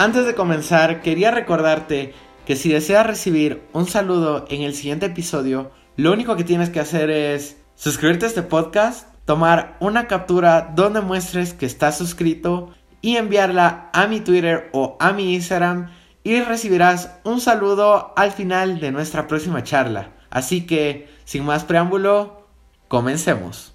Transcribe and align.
Antes 0.00 0.26
de 0.26 0.36
comenzar, 0.36 1.02
quería 1.02 1.32
recordarte 1.32 2.14
que 2.46 2.54
si 2.54 2.72
deseas 2.72 3.04
recibir 3.04 3.64
un 3.72 3.88
saludo 3.88 4.44
en 4.48 4.62
el 4.62 4.72
siguiente 4.72 5.06
episodio, 5.06 5.72
lo 5.96 6.12
único 6.12 6.36
que 6.36 6.44
tienes 6.44 6.70
que 6.70 6.78
hacer 6.78 7.10
es 7.10 7.56
suscribirte 7.74 8.24
a 8.24 8.28
este 8.28 8.42
podcast, 8.42 9.08
tomar 9.24 9.76
una 9.80 10.06
captura 10.06 10.70
donde 10.72 11.00
muestres 11.00 11.52
que 11.52 11.66
estás 11.66 11.98
suscrito 11.98 12.72
y 13.00 13.16
enviarla 13.16 13.90
a 13.92 14.06
mi 14.06 14.20
Twitter 14.20 14.70
o 14.72 14.96
a 15.00 15.12
mi 15.12 15.34
Instagram 15.34 15.90
y 16.22 16.42
recibirás 16.42 17.18
un 17.24 17.40
saludo 17.40 18.12
al 18.14 18.30
final 18.30 18.78
de 18.78 18.92
nuestra 18.92 19.26
próxima 19.26 19.64
charla. 19.64 20.12
Así 20.30 20.64
que, 20.64 21.08
sin 21.24 21.44
más 21.44 21.64
preámbulo, 21.64 22.46
comencemos. 22.86 23.74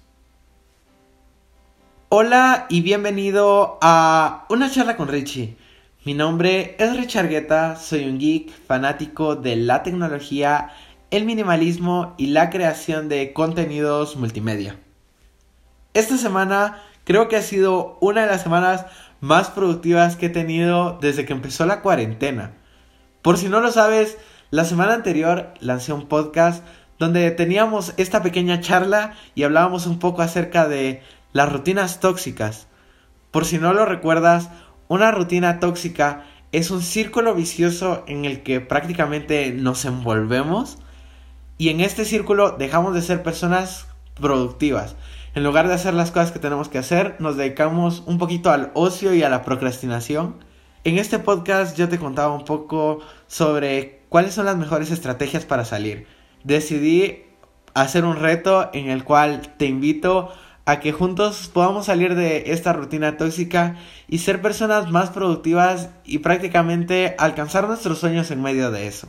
Hola 2.08 2.64
y 2.70 2.80
bienvenido 2.80 3.78
a 3.82 4.46
una 4.48 4.70
charla 4.70 4.96
con 4.96 5.08
Richie. 5.08 5.58
Mi 6.04 6.12
nombre 6.12 6.76
es 6.78 6.94
Richard 6.98 7.30
Guetta, 7.30 7.76
soy 7.76 8.04
un 8.06 8.18
geek 8.18 8.50
fanático 8.66 9.36
de 9.36 9.56
la 9.56 9.82
tecnología, 9.82 10.70
el 11.10 11.24
minimalismo 11.24 12.14
y 12.18 12.26
la 12.26 12.50
creación 12.50 13.08
de 13.08 13.32
contenidos 13.32 14.14
multimedia. 14.16 14.78
Esta 15.94 16.18
semana 16.18 16.82
creo 17.04 17.28
que 17.28 17.36
ha 17.36 17.42
sido 17.42 17.96
una 18.02 18.20
de 18.20 18.26
las 18.26 18.42
semanas 18.42 18.84
más 19.22 19.48
productivas 19.48 20.16
que 20.16 20.26
he 20.26 20.28
tenido 20.28 20.98
desde 21.00 21.24
que 21.24 21.32
empezó 21.32 21.64
la 21.64 21.80
cuarentena. 21.80 22.52
Por 23.22 23.38
si 23.38 23.48
no 23.48 23.60
lo 23.60 23.72
sabes, 23.72 24.18
la 24.50 24.66
semana 24.66 24.92
anterior 24.92 25.54
lancé 25.60 25.94
un 25.94 26.06
podcast 26.06 26.62
donde 26.98 27.30
teníamos 27.30 27.94
esta 27.96 28.22
pequeña 28.22 28.60
charla 28.60 29.14
y 29.34 29.44
hablábamos 29.44 29.86
un 29.86 29.98
poco 29.98 30.20
acerca 30.20 30.68
de 30.68 31.02
las 31.32 31.50
rutinas 31.50 32.00
tóxicas. 32.00 32.66
Por 33.30 33.46
si 33.46 33.58
no 33.58 33.72
lo 33.72 33.84
recuerdas, 33.84 34.50
una 34.94 35.10
rutina 35.10 35.60
tóxica 35.60 36.24
es 36.52 36.70
un 36.70 36.82
círculo 36.82 37.34
vicioso 37.34 38.04
en 38.06 38.24
el 38.24 38.42
que 38.42 38.60
prácticamente 38.60 39.50
nos 39.52 39.84
envolvemos 39.84 40.78
y 41.58 41.68
en 41.70 41.80
este 41.80 42.04
círculo 42.04 42.52
dejamos 42.52 42.94
de 42.94 43.02
ser 43.02 43.22
personas 43.22 43.88
productivas. 44.14 44.96
En 45.34 45.42
lugar 45.42 45.66
de 45.66 45.74
hacer 45.74 45.94
las 45.94 46.12
cosas 46.12 46.30
que 46.30 46.38
tenemos 46.38 46.68
que 46.68 46.78
hacer, 46.78 47.16
nos 47.18 47.36
dedicamos 47.36 48.04
un 48.06 48.18
poquito 48.18 48.50
al 48.50 48.70
ocio 48.74 49.14
y 49.14 49.24
a 49.24 49.28
la 49.28 49.42
procrastinación. 49.42 50.36
En 50.84 50.98
este 50.98 51.18
podcast 51.18 51.76
yo 51.76 51.88
te 51.88 51.98
contaba 51.98 52.32
un 52.32 52.44
poco 52.44 53.00
sobre 53.26 54.02
cuáles 54.08 54.34
son 54.34 54.46
las 54.46 54.56
mejores 54.56 54.92
estrategias 54.92 55.44
para 55.44 55.64
salir. 55.64 56.06
Decidí 56.44 57.24
hacer 57.74 58.04
un 58.04 58.16
reto 58.16 58.70
en 58.72 58.90
el 58.90 59.02
cual 59.02 59.40
te 59.56 59.66
invito 59.66 60.30
a 60.66 60.80
que 60.80 60.92
juntos 60.92 61.50
podamos 61.52 61.86
salir 61.86 62.14
de 62.14 62.44
esta 62.46 62.72
rutina 62.72 63.16
tóxica 63.16 63.76
y 64.08 64.18
ser 64.18 64.40
personas 64.40 64.90
más 64.90 65.10
productivas 65.10 65.90
y 66.04 66.18
prácticamente 66.18 67.14
alcanzar 67.18 67.68
nuestros 67.68 67.98
sueños 67.98 68.30
en 68.30 68.42
medio 68.42 68.70
de 68.70 68.86
eso. 68.86 69.08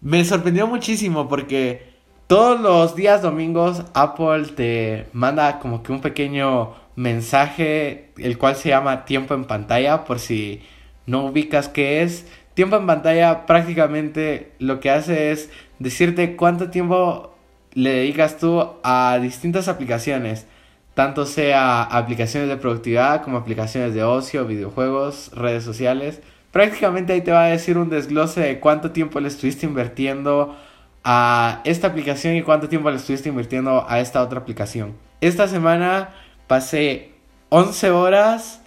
Me 0.00 0.24
sorprendió 0.24 0.66
muchísimo 0.66 1.28
porque 1.28 1.92
todos 2.26 2.60
los 2.60 2.94
días 2.94 3.22
domingos 3.22 3.84
Apple 3.94 4.44
te 4.54 5.06
manda 5.12 5.58
como 5.58 5.82
que 5.82 5.92
un 5.92 6.00
pequeño 6.00 6.74
mensaje 6.96 8.10
el 8.18 8.36
cual 8.36 8.56
se 8.56 8.70
llama 8.70 9.04
tiempo 9.04 9.34
en 9.34 9.44
pantalla 9.44 10.04
por 10.04 10.18
si 10.18 10.62
no 11.06 11.26
ubicas 11.26 11.68
qué 11.68 12.02
es. 12.02 12.26
Tiempo 12.54 12.76
en 12.76 12.86
pantalla 12.86 13.46
prácticamente 13.46 14.52
lo 14.58 14.78
que 14.80 14.90
hace 14.90 15.32
es 15.32 15.50
decirte 15.78 16.36
cuánto 16.36 16.68
tiempo 16.68 17.34
le 17.72 17.90
dedicas 17.90 18.36
tú 18.38 18.66
a 18.82 19.18
distintas 19.22 19.68
aplicaciones 19.68 20.46
tanto 20.94 21.24
sea 21.24 21.82
aplicaciones 21.82 22.48
de 22.48 22.56
productividad 22.56 23.22
como 23.22 23.38
aplicaciones 23.38 23.94
de 23.94 24.04
ocio, 24.04 24.46
videojuegos, 24.46 25.30
redes 25.34 25.64
sociales. 25.64 26.20
Prácticamente 26.50 27.14
ahí 27.14 27.22
te 27.22 27.32
va 27.32 27.44
a 27.44 27.48
decir 27.48 27.78
un 27.78 27.88
desglose 27.88 28.40
de 28.40 28.60
cuánto 28.60 28.90
tiempo 28.90 29.18
le 29.20 29.28
estuviste 29.28 29.64
invirtiendo 29.64 30.56
a 31.04 31.60
esta 31.64 31.88
aplicación 31.88 32.36
y 32.36 32.42
cuánto 32.42 32.68
tiempo 32.68 32.90
le 32.90 32.96
estuviste 32.96 33.30
invirtiendo 33.30 33.86
a 33.88 34.00
esta 34.00 34.22
otra 34.22 34.40
aplicación. 34.40 34.94
Esta 35.20 35.48
semana 35.48 36.10
pasé 36.46 37.12
11 37.48 37.90
horas 37.90 38.60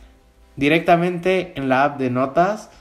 directamente 0.56 1.54
en 1.56 1.70
la 1.70 1.84
app 1.84 2.00
de 2.00 2.10
notas. 2.10 2.72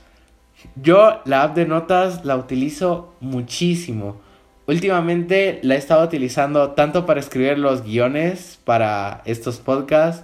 Yo 0.75 1.21
la 1.25 1.43
app 1.43 1.55
de 1.55 1.65
notas 1.65 2.25
la 2.25 2.35
utilizo 2.35 3.13
muchísimo. 3.19 4.21
Últimamente 4.67 5.59
la 5.61 5.75
he 5.75 5.77
estado 5.77 6.03
utilizando 6.03 6.71
tanto 6.71 7.05
para 7.05 7.19
escribir 7.19 7.59
los 7.59 7.83
guiones 7.83 8.59
para 8.63 9.21
estos 9.25 9.57
podcasts, 9.57 10.23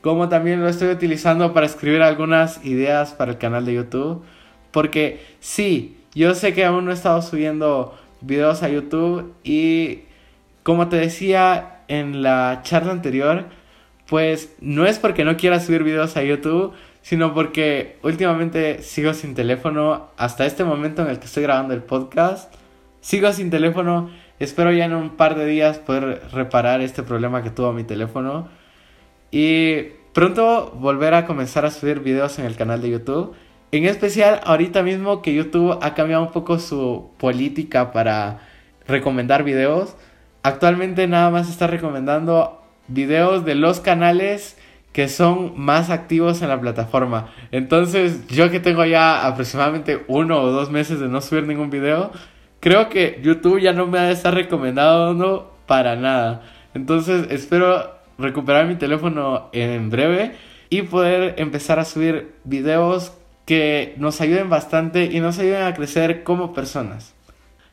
como 0.00 0.28
también 0.28 0.62
lo 0.62 0.68
estoy 0.68 0.88
utilizando 0.88 1.52
para 1.52 1.66
escribir 1.66 2.02
algunas 2.02 2.64
ideas 2.64 3.12
para 3.12 3.32
el 3.32 3.38
canal 3.38 3.66
de 3.66 3.74
YouTube. 3.74 4.22
Porque 4.70 5.20
sí, 5.40 5.98
yo 6.14 6.34
sé 6.34 6.54
que 6.54 6.64
aún 6.64 6.86
no 6.86 6.90
he 6.90 6.94
estado 6.94 7.20
subiendo 7.20 7.94
videos 8.22 8.62
a 8.62 8.68
YouTube 8.68 9.34
y 9.44 10.00
como 10.62 10.88
te 10.88 10.96
decía 10.96 11.80
en 11.88 12.22
la 12.22 12.60
charla 12.62 12.92
anterior, 12.92 13.46
pues 14.06 14.54
no 14.60 14.86
es 14.86 14.98
porque 14.98 15.24
no 15.24 15.36
quiera 15.36 15.60
subir 15.60 15.82
videos 15.82 16.16
a 16.16 16.22
YouTube, 16.22 16.72
sino 17.02 17.34
porque 17.34 17.98
últimamente 18.02 18.82
sigo 18.82 19.12
sin 19.12 19.34
teléfono 19.34 20.08
hasta 20.16 20.46
este 20.46 20.64
momento 20.64 21.02
en 21.02 21.08
el 21.08 21.18
que 21.18 21.26
estoy 21.26 21.42
grabando 21.42 21.74
el 21.74 21.82
podcast. 21.82 22.54
Sigo 23.02 23.32
sin 23.32 23.50
teléfono. 23.50 24.10
Espero 24.38 24.72
ya 24.72 24.84
en 24.84 24.94
un 24.94 25.10
par 25.10 25.34
de 25.34 25.44
días 25.44 25.78
poder 25.78 26.22
reparar 26.32 26.80
este 26.80 27.02
problema 27.02 27.42
que 27.42 27.50
tuvo 27.50 27.72
mi 27.72 27.82
teléfono. 27.82 28.48
Y 29.32 29.88
pronto 30.14 30.70
volver 30.76 31.14
a 31.14 31.26
comenzar 31.26 31.66
a 31.66 31.72
subir 31.72 31.98
videos 31.98 32.38
en 32.38 32.46
el 32.46 32.54
canal 32.54 32.80
de 32.80 32.90
YouTube. 32.90 33.34
En 33.72 33.86
especial 33.86 34.40
ahorita 34.44 34.84
mismo 34.84 35.20
que 35.20 35.34
YouTube 35.34 35.78
ha 35.82 35.94
cambiado 35.94 36.22
un 36.22 36.30
poco 36.30 36.60
su 36.60 37.10
política 37.18 37.90
para 37.90 38.38
recomendar 38.86 39.42
videos. 39.42 39.96
Actualmente 40.44 41.08
nada 41.08 41.30
más 41.30 41.50
está 41.50 41.66
recomendando 41.66 42.62
videos 42.86 43.44
de 43.44 43.56
los 43.56 43.80
canales 43.80 44.56
que 44.92 45.08
son 45.08 45.54
más 45.58 45.90
activos 45.90 46.40
en 46.42 46.50
la 46.50 46.60
plataforma. 46.60 47.30
Entonces 47.50 48.28
yo 48.28 48.50
que 48.50 48.60
tengo 48.60 48.84
ya 48.84 49.26
aproximadamente 49.26 50.04
uno 50.06 50.40
o 50.40 50.52
dos 50.52 50.70
meses 50.70 51.00
de 51.00 51.08
no 51.08 51.20
subir 51.20 51.46
ningún 51.48 51.70
video, 51.70 52.12
creo 52.62 52.88
que 52.88 53.20
YouTube 53.22 53.60
ya 53.60 53.72
no 53.72 53.88
me 53.88 53.98
ha 53.98 54.04
de 54.04 54.12
estar 54.12 54.32
recomendando 54.32 55.52
para 55.66 55.96
nada. 55.96 56.42
Entonces 56.74 57.26
espero 57.30 57.90
recuperar 58.18 58.66
mi 58.66 58.76
teléfono 58.76 59.48
en 59.52 59.90
breve 59.90 60.36
y 60.70 60.82
poder 60.82 61.34
empezar 61.38 61.80
a 61.80 61.84
subir 61.84 62.36
videos 62.44 63.12
que 63.46 63.94
nos 63.98 64.20
ayuden 64.20 64.48
bastante 64.48 65.06
y 65.06 65.18
nos 65.18 65.40
ayuden 65.40 65.64
a 65.64 65.74
crecer 65.74 66.22
como 66.22 66.54
personas. 66.54 67.14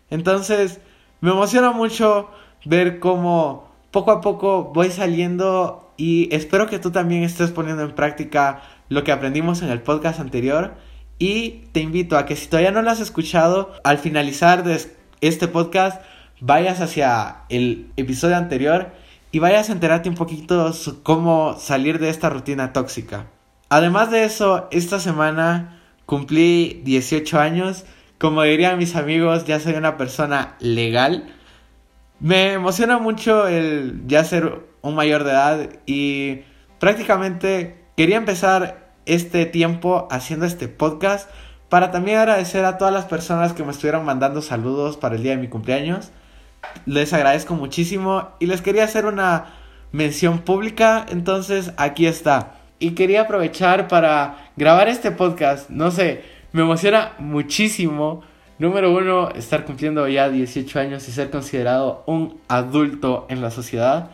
Entonces 0.10 0.82
me 1.22 1.30
emociona 1.30 1.72
mucho 1.72 2.32
ver 2.66 2.98
cómo 2.98 3.70
poco 3.92 4.10
a 4.10 4.22
poco 4.22 4.72
voy 4.74 4.90
saliendo 4.90 5.94
y 5.98 6.34
espero 6.34 6.66
que 6.66 6.80
tú 6.80 6.90
también 6.90 7.22
estés 7.22 7.52
poniendo 7.52 7.84
en 7.84 7.94
práctica 7.94 8.64
lo 8.90 9.04
que 9.04 9.12
aprendimos 9.12 9.62
en 9.62 9.70
el 9.70 9.82
podcast 9.82 10.20
anterior 10.20 10.74
y 11.19 11.66
te 11.74 11.81
invito 11.81 12.18
a 12.18 12.25
que 12.25 12.38
si 12.38 12.47
todavía 12.47 12.72
no 12.72 12.81
lo 12.81 12.90
has 12.90 13.02
escuchado, 13.02 13.74
al 13.84 13.97
finalizar 13.97 14.63
de 14.63 14.81
este 15.19 15.47
podcast, 15.50 16.02
vayas 16.40 16.80
hacia 16.80 17.41
el 17.50 17.91
episodio 17.97 18.38
anterior 18.38 18.94
y 19.31 19.40
vayas 19.40 19.69
a 19.69 19.74
enterarte 19.74 20.09
un 20.09 20.16
poquito 20.16 20.74
cómo 21.03 21.58
salir 21.59 22.00
de 22.00 22.09
esta 22.09 22.29
rutina 22.29 22.72
tóxica. 22.72 23.28
Además 23.68 24.09
de 24.09 24.24
eso, 24.24 24.68
esta 24.72 25.00
semana 25.00 25.81
cumplí 26.06 26.81
18 26.85 27.40
años. 27.40 27.85
Como 28.18 28.41
dirían 28.44 28.78
mis 28.78 28.96
amigos, 28.96 29.46
ya 29.46 29.59
soy 29.59 29.74
una 29.74 29.97
persona 29.97 30.56
legal. 30.59 31.31
Me 32.19 32.53
emociona 32.53 32.97
mucho 32.97 33.47
el 33.47 34.03
ya 34.08 34.24
ser 34.24 34.68
un 34.81 34.96
mayor 34.96 35.24
de 35.24 35.31
edad 35.31 35.69
y 35.85 36.40
prácticamente 36.79 37.85
quería 37.96 38.18
empezar 38.18 38.89
este 39.05 39.46
tiempo 39.46 40.07
haciendo 40.11 40.46
este 40.46 40.67
podcast 40.67 41.29
para 41.69 41.91
también 41.91 42.17
agradecer 42.17 42.66
a 42.66 42.78
todas 42.78 42.93
las 42.93 43.05
personas 43.05 43.53
que 43.53 43.63
me 43.63 43.72
estuvieron 43.72 44.03
mandando 44.03 44.41
saludos 44.41 44.97
para 44.97 45.16
el 45.16 45.23
día 45.23 45.31
de 45.31 45.41
mi 45.41 45.47
cumpleaños. 45.47 46.11
Les 46.85 47.13
agradezco 47.13 47.53
muchísimo 47.53 48.29
y 48.40 48.47
les 48.47 48.61
quería 48.61 48.84
hacer 48.84 49.05
una 49.05 49.53
mención 49.91 50.40
pública, 50.40 51.05
entonces 51.09 51.72
aquí 51.78 52.05
está. 52.05 52.55
Y 52.79 52.91
quería 52.91 53.22
aprovechar 53.22 53.87
para 53.87 54.51
grabar 54.55 54.87
este 54.87 55.11
podcast, 55.11 55.69
no 55.69 55.91
sé, 55.91 56.23
me 56.51 56.61
emociona 56.61 57.13
muchísimo. 57.19 58.23
Número 58.57 58.91
uno, 58.91 59.29
estar 59.29 59.66
cumpliendo 59.66 60.07
ya 60.07 60.29
18 60.29 60.79
años 60.79 61.07
y 61.07 61.11
ser 61.11 61.29
considerado 61.29 62.03
un 62.07 62.40
adulto 62.47 63.25
en 63.29 63.41
la 63.41 63.51
sociedad. 63.51 64.09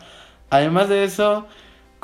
Además 0.50 0.88
de 0.88 1.04
eso, 1.04 1.46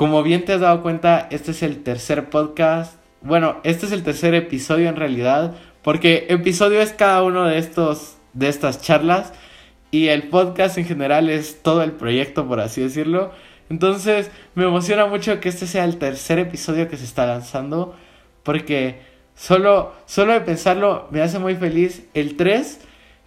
como 0.02 0.24
bien 0.24 0.44
te 0.44 0.54
has 0.54 0.60
dado 0.60 0.82
cuenta, 0.82 1.28
este 1.30 1.52
es 1.52 1.62
el 1.62 1.84
tercer 1.84 2.28
podcast. 2.28 2.96
Bueno, 3.20 3.60
este 3.62 3.86
es 3.86 3.92
el 3.92 4.02
tercer 4.02 4.34
episodio 4.34 4.88
en 4.88 4.96
realidad, 4.96 5.54
porque 5.82 6.26
episodio 6.28 6.80
es 6.80 6.92
cada 6.92 7.22
uno 7.22 7.44
de 7.44 7.58
estos 7.58 8.16
de 8.32 8.48
estas 8.48 8.82
charlas 8.82 9.32
y 9.92 10.08
el 10.08 10.24
podcast 10.24 10.76
en 10.76 10.86
general 10.86 11.30
es 11.30 11.62
todo 11.62 11.84
el 11.84 11.92
proyecto, 11.92 12.48
por 12.48 12.58
así 12.58 12.80
decirlo. 12.80 13.30
Entonces, 13.70 14.32
me 14.56 14.64
emociona 14.64 15.06
mucho 15.06 15.38
que 15.38 15.48
este 15.48 15.68
sea 15.68 15.84
el 15.84 15.98
tercer 15.98 16.40
episodio 16.40 16.88
que 16.88 16.96
se 16.96 17.04
está 17.04 17.24
lanzando 17.24 17.94
porque 18.42 18.98
Solo, 19.36 19.92
solo 20.06 20.32
de 20.32 20.40
pensarlo 20.40 21.06
me 21.12 21.22
hace 21.22 21.38
muy 21.38 21.54
feliz. 21.54 22.08
El 22.12 22.36
3 22.36 22.80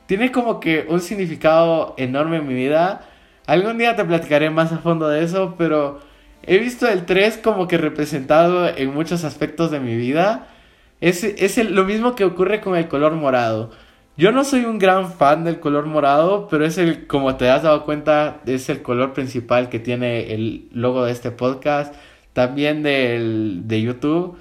tiene 0.07 0.33
como 0.33 0.60
que 0.60 0.86
un 0.89 1.00
significado 1.00 1.94
enorme 1.98 2.36
en 2.36 2.48
mi 2.50 2.54
vida. 2.54 3.07
Algún 3.48 3.77
día 3.77 3.95
te 3.95 4.04
platicaré 4.04 4.50
más 4.50 4.74
a 4.74 4.80
fondo 4.80 5.07
de 5.07 5.24
eso, 5.24 5.56
pero 5.57 6.01
he 6.47 6.57
visto 6.59 6.88
el 6.88 7.06
3 7.06 7.39
como 7.44 7.68
que 7.68 7.77
representado 7.77 8.68
en 8.68 8.94
muchos 8.94 9.24
aspectos 9.24 9.71
de 9.71 9.80
mi 9.80 9.95
vida. 9.95 10.47
Es, 11.01 11.24
es 11.24 11.57
lo 11.69 11.83
mismo 11.83 12.15
que 12.15 12.24
ocurre 12.24 12.62
con 12.62 12.75
el 12.75 12.88
color 12.88 13.13
morado. 13.13 13.71
Yo 14.18 14.31
no 14.31 14.45
soy 14.45 14.63
un 14.63 14.80
gran 14.80 15.12
fan 15.12 15.44
del 15.44 15.59
color 15.59 15.88
morado, 15.88 16.47
pero 16.50 16.65
es 16.65 16.77
el, 16.77 17.06
como 17.06 17.36
te 17.36 17.50
has 17.50 17.63
dado 17.63 17.83
cuenta, 17.83 18.39
es 18.45 18.69
el 18.69 18.81
color 18.81 19.13
principal 19.13 19.68
que 19.68 19.80
tiene 19.80 20.33
el 20.33 20.69
logo 20.71 21.03
de 21.03 21.12
este 21.12 21.31
podcast, 21.31 21.94
también 22.31 22.81
del, 22.81 23.68
de 23.68 23.81
YouTube. 23.81 24.38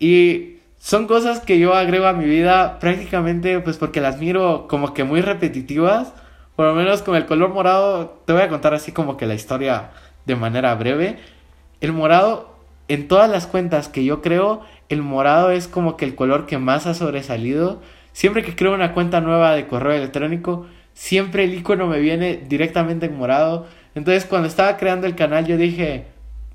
Y 0.00 0.56
son 0.78 1.06
cosas 1.06 1.40
que 1.40 1.58
yo 1.60 1.74
agrego 1.74 2.06
a 2.06 2.12
mi 2.14 2.24
vida 2.26 2.78
prácticamente 2.80 3.60
pues 3.60 3.76
porque 3.76 4.00
las 4.00 4.18
miro 4.18 4.66
como 4.68 4.92
que 4.92 5.04
muy 5.04 5.20
repetitivas. 5.20 6.12
Por 6.56 6.66
lo 6.66 6.74
menos 6.74 7.02
con 7.02 7.16
el 7.16 7.26
color 7.26 7.50
morado, 7.50 8.22
te 8.24 8.32
voy 8.32 8.42
a 8.42 8.48
contar 8.48 8.74
así 8.74 8.90
como 8.90 9.16
que 9.16 9.26
la 9.26 9.34
historia 9.34 9.90
de 10.26 10.36
manera 10.36 10.74
breve. 10.74 11.18
El 11.80 11.92
morado, 11.92 12.54
en 12.88 13.08
todas 13.08 13.30
las 13.30 13.46
cuentas 13.46 13.88
que 13.88 14.04
yo 14.04 14.20
creo, 14.20 14.62
el 14.88 15.02
morado 15.02 15.50
es 15.50 15.68
como 15.68 15.96
que 15.96 16.04
el 16.04 16.14
color 16.14 16.46
que 16.46 16.58
más 16.58 16.86
ha 16.86 16.94
sobresalido 16.94 17.80
Siempre 18.16 18.42
que 18.42 18.56
creo 18.56 18.72
una 18.72 18.94
cuenta 18.94 19.20
nueva 19.20 19.54
de 19.54 19.66
correo 19.66 19.92
electrónico, 19.92 20.66
siempre 20.94 21.44
el 21.44 21.52
icono 21.52 21.86
me 21.86 22.00
viene 22.00 22.42
directamente 22.48 23.04
en 23.04 23.18
morado. 23.18 23.66
Entonces 23.94 24.24
cuando 24.24 24.48
estaba 24.48 24.78
creando 24.78 25.06
el 25.06 25.14
canal 25.14 25.44
yo 25.44 25.58
dije, 25.58 26.06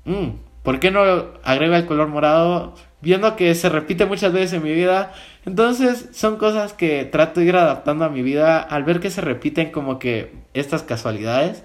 mmm, 0.04 0.30
¿por 0.64 0.80
qué 0.80 0.90
no 0.90 1.02
agrego 1.44 1.76
el 1.76 1.86
color 1.86 2.08
morado? 2.08 2.74
Viendo 3.00 3.36
que 3.36 3.54
se 3.54 3.68
repite 3.68 4.06
muchas 4.06 4.32
veces 4.32 4.54
en 4.54 4.64
mi 4.64 4.72
vida. 4.72 5.12
Entonces 5.46 6.08
son 6.10 6.36
cosas 6.36 6.72
que 6.72 7.04
trato 7.04 7.38
de 7.38 7.46
ir 7.46 7.54
adaptando 7.54 8.06
a 8.06 8.08
mi 8.08 8.22
vida 8.22 8.58
al 8.58 8.82
ver 8.82 8.98
que 8.98 9.10
se 9.10 9.20
repiten 9.20 9.70
como 9.70 10.00
que 10.00 10.32
estas 10.54 10.82
casualidades. 10.82 11.62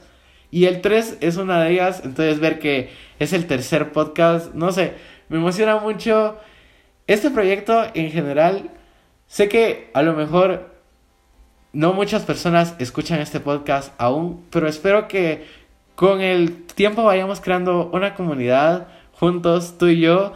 Y 0.51 0.65
el 0.65 0.81
3 0.81 1.17
es 1.21 1.37
una 1.37 1.61
de 1.63 1.71
ellas, 1.71 2.01
entonces 2.03 2.39
ver 2.39 2.59
que 2.59 2.89
es 3.19 3.33
el 3.33 3.47
tercer 3.47 3.91
podcast, 3.91 4.53
no 4.53 4.71
sé, 4.71 4.93
me 5.29 5.37
emociona 5.37 5.77
mucho. 5.77 6.37
Este 7.07 7.29
proyecto 7.29 7.85
en 7.93 8.11
general 8.11 8.71
Sé 9.27 9.49
que 9.49 9.91
a 9.93 10.01
lo 10.03 10.13
mejor 10.13 10.69
no 11.73 11.91
muchas 11.91 12.23
personas 12.23 12.75
escuchan 12.79 13.19
este 13.19 13.41
podcast 13.41 13.93
aún, 13.97 14.45
pero 14.49 14.69
espero 14.69 15.09
que 15.09 15.45
con 15.95 16.21
el 16.21 16.63
tiempo 16.63 17.03
vayamos 17.03 17.41
creando 17.41 17.89
una 17.91 18.15
comunidad 18.15 18.87
juntos, 19.11 19.77
tú 19.77 19.87
y 19.87 19.99
yo, 19.99 20.31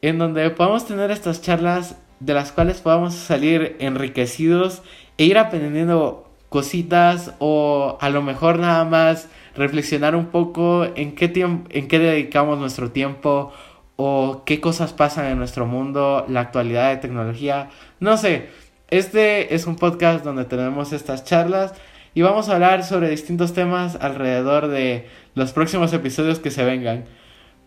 en 0.00 0.18
donde 0.18 0.48
podamos 0.50 0.86
tener 0.86 1.10
estas 1.10 1.42
charlas 1.42 1.96
de 2.18 2.32
las 2.32 2.50
cuales 2.50 2.80
podamos 2.80 3.12
salir 3.12 3.76
enriquecidos 3.78 4.82
e 5.18 5.24
ir 5.24 5.36
aprendiendo 5.36 6.23
cositas 6.54 7.34
o 7.40 7.98
a 8.00 8.10
lo 8.10 8.22
mejor 8.22 8.60
nada 8.60 8.84
más 8.84 9.28
reflexionar 9.56 10.14
un 10.14 10.26
poco 10.26 10.84
en 10.94 11.16
qué, 11.16 11.32
en 11.34 11.88
qué 11.88 11.98
dedicamos 11.98 12.60
nuestro 12.60 12.92
tiempo 12.92 13.52
o 13.96 14.44
qué 14.46 14.60
cosas 14.60 14.92
pasan 14.92 15.26
en 15.26 15.38
nuestro 15.38 15.66
mundo, 15.66 16.24
la 16.28 16.42
actualidad 16.42 16.90
de 16.90 16.98
tecnología. 16.98 17.70
No 17.98 18.16
sé, 18.16 18.50
este 18.88 19.56
es 19.56 19.66
un 19.66 19.74
podcast 19.74 20.24
donde 20.24 20.44
tenemos 20.44 20.92
estas 20.92 21.24
charlas 21.24 21.74
y 22.14 22.22
vamos 22.22 22.48
a 22.48 22.54
hablar 22.54 22.84
sobre 22.84 23.10
distintos 23.10 23.52
temas 23.52 23.98
alrededor 24.00 24.68
de 24.68 25.08
los 25.34 25.50
próximos 25.50 25.92
episodios 25.92 26.38
que 26.38 26.52
se 26.52 26.64
vengan. 26.64 27.06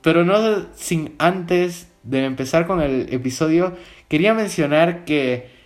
Pero 0.02 0.24
no 0.24 0.66
sin 0.76 1.14
antes 1.20 1.92
de 2.04 2.24
empezar 2.24 2.68
con 2.68 2.80
el 2.80 3.14
episodio, 3.14 3.76
quería 4.08 4.34
mencionar 4.34 5.04
que 5.04 5.57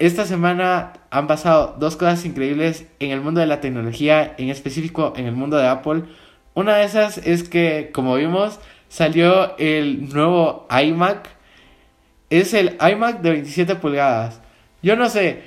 esta 0.00 0.24
semana 0.24 0.94
han 1.10 1.26
pasado 1.26 1.76
dos 1.78 1.96
cosas 1.96 2.24
increíbles 2.24 2.86
en 3.00 3.10
el 3.10 3.20
mundo 3.20 3.40
de 3.40 3.46
la 3.46 3.60
tecnología, 3.60 4.34
en 4.38 4.48
específico 4.48 5.12
en 5.14 5.26
el 5.26 5.32
mundo 5.32 5.58
de 5.58 5.66
Apple. 5.66 6.04
Una 6.54 6.76
de 6.76 6.84
esas 6.84 7.18
es 7.18 7.46
que, 7.46 7.90
como 7.92 8.14
vimos, 8.14 8.60
salió 8.88 9.58
el 9.58 10.08
nuevo 10.08 10.66
iMac. 10.70 11.28
Es 12.30 12.54
el 12.54 12.78
iMac 12.80 13.20
de 13.20 13.30
27 13.30 13.76
pulgadas. 13.76 14.40
Yo 14.82 14.96
no 14.96 15.10
sé, 15.10 15.42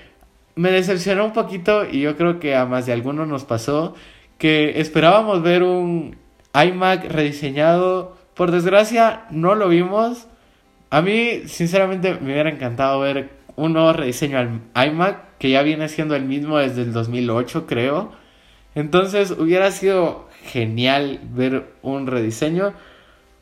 me 0.56 0.70
decepcionó 0.70 1.26
un 1.26 1.34
poquito 1.34 1.90
y 1.90 2.02
yo 2.02 2.16
creo 2.16 2.40
que 2.40 2.56
a 2.56 2.68
más 2.68 2.86
de 2.86 2.94
algunos 2.94 3.28
nos 3.28 3.46
pasó 3.46 3.96
que 4.38 4.80
esperábamos 4.80 5.42
ver 5.42 5.64
un 5.64 6.16
iMac 6.54 7.06
rediseñado. 7.06 8.16
Por 8.36 8.52
desgracia, 8.52 9.24
no 9.32 9.56
lo 9.56 9.68
vimos. 9.68 10.28
A 10.92 11.02
mí, 11.02 11.48
sinceramente, 11.48 12.14
me 12.22 12.34
hubiera 12.34 12.52
encantado 12.52 13.00
ver 13.00 13.42
un 13.56 13.74
nuevo 13.74 13.94
rediseño 13.94 14.38
al 14.38 14.88
iMac, 14.88 15.38
que 15.38 15.50
ya 15.50 15.62
viene 15.64 15.90
siendo 15.90 16.16
el 16.16 16.24
mismo 16.26 16.58
desde 16.58 16.82
el 16.82 16.94
2008, 16.94 17.66
creo. 17.68 18.12
Entonces, 18.76 19.32
hubiera 19.32 19.72
sido 19.72 20.30
genial 20.44 21.20
ver 21.34 21.74
un 21.82 22.08
rediseño. 22.08 22.74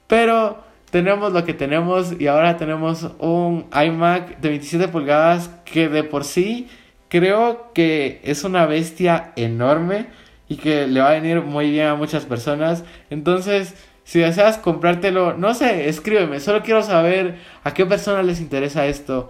Pero 0.07 0.63
tenemos 0.91 1.31
lo 1.31 1.45
que 1.45 1.53
tenemos 1.53 2.19
y 2.19 2.27
ahora 2.27 2.57
tenemos 2.57 3.09
un 3.19 3.65
iMac 3.73 4.39
de 4.39 4.49
27 4.49 4.89
pulgadas 4.89 5.49
que 5.63 5.87
de 5.87 6.03
por 6.03 6.25
sí 6.25 6.67
creo 7.07 7.71
que 7.73 8.19
es 8.23 8.43
una 8.43 8.65
bestia 8.65 9.31
enorme 9.35 10.07
y 10.49 10.57
que 10.57 10.87
le 10.87 10.99
va 10.99 11.09
a 11.09 11.13
venir 11.13 11.41
muy 11.41 11.71
bien 11.71 11.87
a 11.87 11.95
muchas 11.95 12.25
personas. 12.25 12.83
Entonces, 13.09 13.73
si 14.03 14.19
deseas 14.19 14.57
comprártelo, 14.57 15.37
no 15.37 15.53
sé, 15.53 15.87
escríbeme, 15.87 16.41
solo 16.41 16.61
quiero 16.61 16.83
saber 16.83 17.37
a 17.63 17.73
qué 17.73 17.85
personas 17.85 18.25
les 18.25 18.41
interesa 18.41 18.85
esto. 18.85 19.29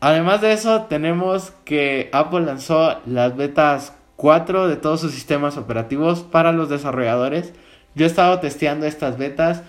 Además 0.00 0.40
de 0.40 0.52
eso, 0.52 0.82
tenemos 0.82 1.52
que 1.64 2.10
Apple 2.12 2.40
lanzó 2.40 3.00
las 3.06 3.36
betas 3.36 3.96
4 4.16 4.68
de 4.68 4.76
todos 4.76 5.00
sus 5.00 5.12
sistemas 5.12 5.56
operativos 5.56 6.22
para 6.22 6.52
los 6.52 6.68
desarrolladores. 6.68 7.52
Yo 7.94 8.04
he 8.04 8.08
estado 8.08 8.40
testeando 8.40 8.86
estas 8.86 9.18
betas 9.18 9.62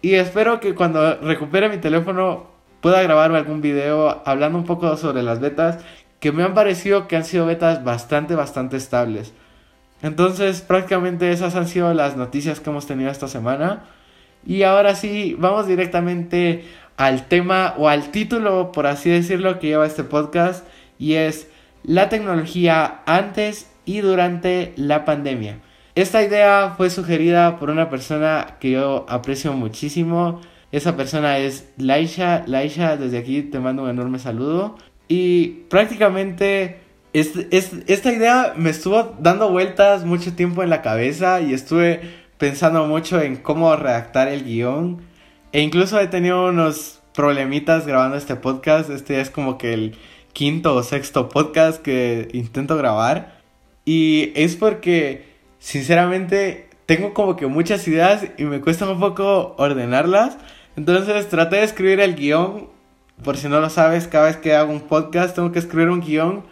y 0.00 0.14
espero 0.14 0.60
que 0.60 0.74
cuando 0.74 1.16
recupere 1.20 1.68
mi 1.68 1.78
teléfono 1.78 2.46
pueda 2.80 3.02
grabarme 3.02 3.38
algún 3.38 3.60
video 3.60 4.22
hablando 4.24 4.58
un 4.58 4.64
poco 4.64 4.96
sobre 4.96 5.22
las 5.22 5.40
betas 5.40 5.78
que 6.20 6.32
me 6.32 6.44
han 6.44 6.54
parecido 6.54 7.08
que 7.08 7.16
han 7.16 7.24
sido 7.24 7.46
betas 7.46 7.82
bastante, 7.82 8.34
bastante 8.34 8.76
estables. 8.76 9.32
Entonces 10.02 10.60
prácticamente 10.60 11.30
esas 11.30 11.54
han 11.54 11.68
sido 11.68 11.92
las 11.94 12.16
noticias 12.16 12.60
que 12.60 12.70
hemos 12.70 12.86
tenido 12.86 13.10
esta 13.10 13.28
semana. 13.28 13.84
Y 14.44 14.64
ahora 14.64 14.96
sí, 14.96 15.36
vamos 15.38 15.68
directamente 15.68 16.64
al 16.96 17.26
tema 17.26 17.74
o 17.78 17.88
al 17.88 18.10
título, 18.10 18.72
por 18.72 18.86
así 18.86 19.10
decirlo, 19.10 19.58
que 19.58 19.68
lleva 19.68 19.86
este 19.86 20.04
podcast. 20.04 20.66
Y 20.98 21.14
es 21.14 21.48
la 21.84 22.08
tecnología 22.08 23.02
antes 23.06 23.70
y 23.84 24.00
durante 24.00 24.72
la 24.76 25.04
pandemia. 25.04 25.60
Esta 25.94 26.22
idea 26.22 26.74
fue 26.76 26.88
sugerida 26.90 27.58
por 27.58 27.70
una 27.70 27.90
persona 27.90 28.56
que 28.60 28.70
yo 28.70 29.04
aprecio 29.08 29.52
muchísimo. 29.52 30.40
Esa 30.70 30.96
persona 30.96 31.38
es 31.38 31.68
Laisha. 31.76 32.44
Laisha, 32.46 32.96
desde 32.96 33.18
aquí 33.18 33.42
te 33.42 33.58
mando 33.58 33.82
un 33.82 33.90
enorme 33.90 34.18
saludo. 34.18 34.76
Y 35.08 35.64
prácticamente 35.68 36.80
esta 37.12 38.12
idea 38.12 38.54
me 38.56 38.70
estuvo 38.70 39.14
dando 39.18 39.50
vueltas 39.50 40.04
mucho 40.06 40.34
tiempo 40.34 40.62
en 40.62 40.70
la 40.70 40.80
cabeza 40.80 41.42
y 41.42 41.52
estuve 41.52 42.00
pensando 42.38 42.86
mucho 42.86 43.20
en 43.20 43.36
cómo 43.36 43.76
redactar 43.76 44.28
el 44.28 44.44
guion. 44.44 45.02
E 45.52 45.60
incluso 45.60 46.00
he 46.00 46.06
tenido 46.06 46.46
unos 46.46 47.00
problemitas 47.14 47.86
grabando 47.86 48.16
este 48.16 48.36
podcast. 48.36 48.88
Este 48.88 49.20
es 49.20 49.28
como 49.28 49.58
que 49.58 49.74
el 49.74 49.96
quinto 50.32 50.74
o 50.74 50.82
sexto 50.82 51.28
podcast 51.28 51.82
que 51.82 52.28
intento 52.32 52.78
grabar. 52.78 53.38
Y 53.84 54.32
es 54.34 54.56
porque 54.56 55.26
sinceramente 55.58 56.70
tengo 56.86 57.12
como 57.12 57.36
que 57.36 57.46
muchas 57.48 57.86
ideas 57.86 58.24
y 58.38 58.44
me 58.44 58.62
cuesta 58.62 58.88
un 58.88 58.98
poco 58.98 59.54
ordenarlas. 59.58 60.38
Entonces 60.76 61.28
traté 61.28 61.56
de 61.56 61.64
escribir 61.64 62.00
el 62.00 62.16
guion. 62.16 62.70
Por 63.22 63.36
si 63.36 63.48
no 63.48 63.60
lo 63.60 63.68
sabes, 63.68 64.08
cada 64.08 64.26
vez 64.26 64.38
que 64.38 64.54
hago 64.54 64.72
un 64.72 64.80
podcast 64.80 65.34
tengo 65.34 65.52
que 65.52 65.58
escribir 65.58 65.90
un 65.90 66.00
guion. 66.00 66.44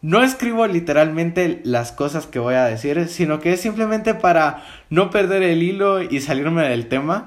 No 0.00 0.22
escribo 0.22 0.64
literalmente 0.68 1.60
las 1.64 1.90
cosas 1.90 2.28
que 2.28 2.38
voy 2.38 2.54
a 2.54 2.66
decir, 2.66 3.08
sino 3.08 3.40
que 3.40 3.54
es 3.54 3.60
simplemente 3.60 4.14
para 4.14 4.64
no 4.90 5.10
perder 5.10 5.42
el 5.42 5.60
hilo 5.64 6.02
y 6.02 6.20
salirme 6.20 6.68
del 6.68 6.86
tema. 6.86 7.26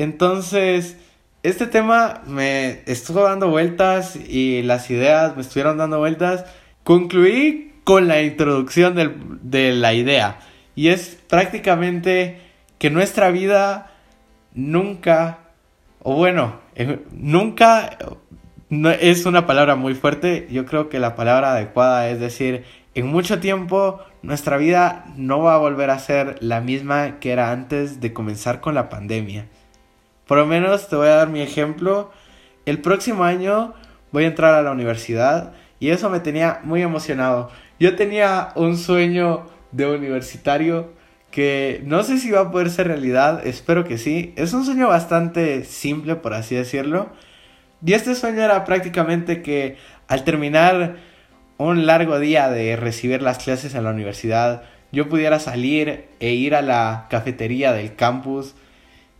Entonces, 0.00 0.96
este 1.42 1.66
tema 1.66 2.22
me 2.26 2.80
estuvo 2.86 3.22
dando 3.22 3.50
vueltas 3.50 4.16
y 4.16 4.62
las 4.62 4.90
ideas 4.90 5.36
me 5.36 5.42
estuvieron 5.42 5.76
dando 5.76 5.98
vueltas. 5.98 6.46
Concluí 6.84 7.74
con 7.84 8.08
la 8.08 8.22
introducción 8.22 8.94
de 9.42 9.72
la 9.74 9.92
idea. 9.92 10.38
Y 10.74 10.88
es 10.88 11.18
prácticamente 11.28 12.40
que 12.78 12.88
nuestra 12.88 13.30
vida 13.30 13.90
nunca, 14.54 15.40
o 16.02 16.14
bueno, 16.14 16.60
eh, 16.76 17.00
nunca 17.12 17.98
no, 18.70 18.88
es 18.88 19.26
una 19.26 19.46
palabra 19.46 19.76
muy 19.76 19.94
fuerte. 19.94 20.48
Yo 20.50 20.64
creo 20.64 20.88
que 20.88 20.98
la 20.98 21.14
palabra 21.14 21.52
adecuada 21.52 22.08
es 22.08 22.20
decir, 22.20 22.64
en 22.94 23.06
mucho 23.06 23.38
tiempo 23.38 24.00
nuestra 24.22 24.56
vida 24.56 25.04
no 25.16 25.42
va 25.42 25.56
a 25.56 25.58
volver 25.58 25.90
a 25.90 25.98
ser 25.98 26.38
la 26.40 26.62
misma 26.62 27.20
que 27.20 27.32
era 27.32 27.52
antes 27.52 28.00
de 28.00 28.14
comenzar 28.14 28.62
con 28.62 28.74
la 28.74 28.88
pandemia. 28.88 29.44
Por 30.30 30.38
lo 30.38 30.46
menos 30.46 30.88
te 30.88 30.94
voy 30.94 31.08
a 31.08 31.16
dar 31.16 31.28
mi 31.28 31.40
ejemplo. 31.40 32.12
el 32.64 32.78
próximo 32.78 33.24
año 33.24 33.74
voy 34.12 34.22
a 34.22 34.26
entrar 34.28 34.54
a 34.54 34.62
la 34.62 34.70
universidad 34.70 35.54
y 35.80 35.90
eso 35.90 36.08
me 36.08 36.20
tenía 36.20 36.60
muy 36.62 36.82
emocionado. 36.82 37.50
Yo 37.80 37.96
tenía 37.96 38.50
un 38.54 38.76
sueño 38.76 39.48
de 39.72 39.86
universitario 39.86 40.92
que 41.32 41.82
no 41.84 42.04
sé 42.04 42.18
si 42.18 42.30
va 42.30 42.42
a 42.42 42.50
poder 42.52 42.70
ser 42.70 42.86
realidad, 42.86 43.44
espero 43.44 43.82
que 43.82 43.98
sí. 43.98 44.32
Es 44.36 44.52
un 44.52 44.64
sueño 44.64 44.86
bastante 44.86 45.64
simple, 45.64 46.14
por 46.14 46.32
así 46.32 46.54
decirlo. 46.54 47.08
Y 47.84 47.94
este 47.94 48.14
sueño 48.14 48.40
era 48.40 48.64
prácticamente 48.64 49.42
que 49.42 49.78
al 50.06 50.22
terminar 50.22 50.98
un 51.56 51.86
largo 51.86 52.20
día 52.20 52.48
de 52.48 52.76
recibir 52.76 53.20
las 53.20 53.38
clases 53.38 53.74
en 53.74 53.82
la 53.82 53.90
universidad, 53.90 54.62
yo 54.92 55.08
pudiera 55.08 55.40
salir 55.40 56.06
e 56.20 56.30
ir 56.34 56.54
a 56.54 56.62
la 56.62 57.08
cafetería 57.10 57.72
del 57.72 57.96
campus, 57.96 58.54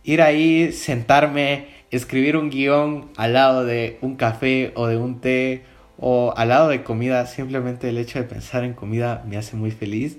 ir 0.03 0.21
ahí, 0.21 0.71
sentarme, 0.71 1.67
escribir 1.91 2.37
un 2.37 2.49
guion 2.49 3.09
al 3.17 3.33
lado 3.33 3.65
de 3.65 3.97
un 4.01 4.15
café 4.15 4.71
o 4.75 4.87
de 4.87 4.97
un 4.97 5.21
té 5.21 5.63
o 5.97 6.33
al 6.35 6.49
lado 6.49 6.69
de 6.69 6.83
comida. 6.83 7.25
Simplemente 7.25 7.89
el 7.89 7.97
hecho 7.97 8.19
de 8.19 8.25
pensar 8.25 8.63
en 8.63 8.73
comida 8.73 9.23
me 9.27 9.37
hace 9.37 9.55
muy 9.55 9.71
feliz. 9.71 10.17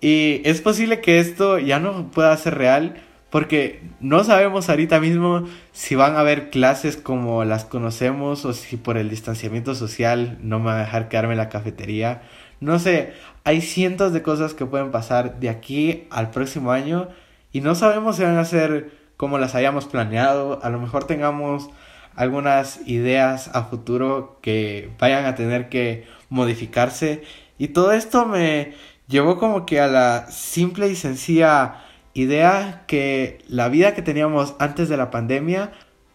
Y 0.00 0.42
es 0.44 0.60
posible 0.60 1.00
que 1.00 1.18
esto 1.18 1.58
ya 1.58 1.78
no 1.78 2.10
pueda 2.10 2.36
ser 2.36 2.56
real 2.56 2.96
porque 3.30 3.82
no 3.98 4.22
sabemos 4.22 4.68
ahorita 4.68 5.00
mismo 5.00 5.48
si 5.72 5.96
van 5.96 6.14
a 6.14 6.20
haber 6.20 6.50
clases 6.50 6.96
como 6.96 7.44
las 7.44 7.64
conocemos 7.64 8.44
o 8.44 8.52
si 8.52 8.76
por 8.76 8.96
el 8.96 9.10
distanciamiento 9.10 9.74
social 9.74 10.38
no 10.40 10.60
me 10.60 10.66
va 10.66 10.76
a 10.76 10.80
dejar 10.80 11.08
quedarme 11.08 11.32
en 11.32 11.38
la 11.38 11.48
cafetería. 11.48 12.22
No 12.60 12.78
sé, 12.78 13.12
hay 13.42 13.60
cientos 13.60 14.12
de 14.12 14.22
cosas 14.22 14.54
que 14.54 14.66
pueden 14.66 14.92
pasar 14.92 15.40
de 15.40 15.48
aquí 15.48 16.04
al 16.10 16.30
próximo 16.30 16.70
año 16.70 17.08
y 17.54 17.60
no 17.60 17.76
sabemos 17.76 18.16
si 18.16 18.24
van 18.24 18.36
a 18.36 18.44
ser 18.44 18.90
como 19.16 19.38
las 19.38 19.54
hayamos 19.54 19.86
planeado. 19.86 20.58
A 20.64 20.70
lo 20.70 20.80
mejor 20.80 21.04
tengamos 21.04 21.70
algunas 22.16 22.80
ideas 22.86 23.48
a 23.54 23.62
futuro 23.62 24.40
que 24.42 24.90
vayan 24.98 25.24
a 25.24 25.36
tener 25.36 25.68
que 25.68 26.04
modificarse 26.28 27.22
y 27.56 27.68
todo 27.68 27.92
esto 27.92 28.26
me 28.26 28.74
llevó 29.06 29.38
como 29.38 29.66
que 29.66 29.80
a 29.80 29.86
la 29.86 30.26
simple 30.30 30.88
y 30.88 30.96
sencilla 30.96 31.76
idea 32.12 32.82
que 32.88 33.38
la 33.46 33.68
vida 33.68 33.94
que 33.94 34.02
teníamos 34.02 34.56
antes 34.58 34.88
de 34.88 34.96
la 34.96 35.12
pandemia 35.12 35.70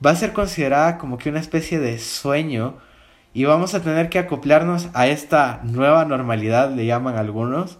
va 0.05 0.12
a 0.12 0.15
ser 0.17 0.34
considerada 0.34 0.98
como 0.98 1.17
que 1.17 1.29
una 1.29 1.39
especie 1.39 1.79
de 1.79 2.00
sueño 2.00 2.79
y 3.34 3.46
vamos 3.46 3.75
a 3.75 3.81
tener 3.81 4.10
que 4.10 4.19
acoplarnos 4.19 4.89
a 4.93 5.08
esta 5.08 5.62
nueva 5.63 6.03
normalidad, 6.03 6.72
le 6.72 6.86
llaman 6.86 7.15
algunos. 7.15 7.77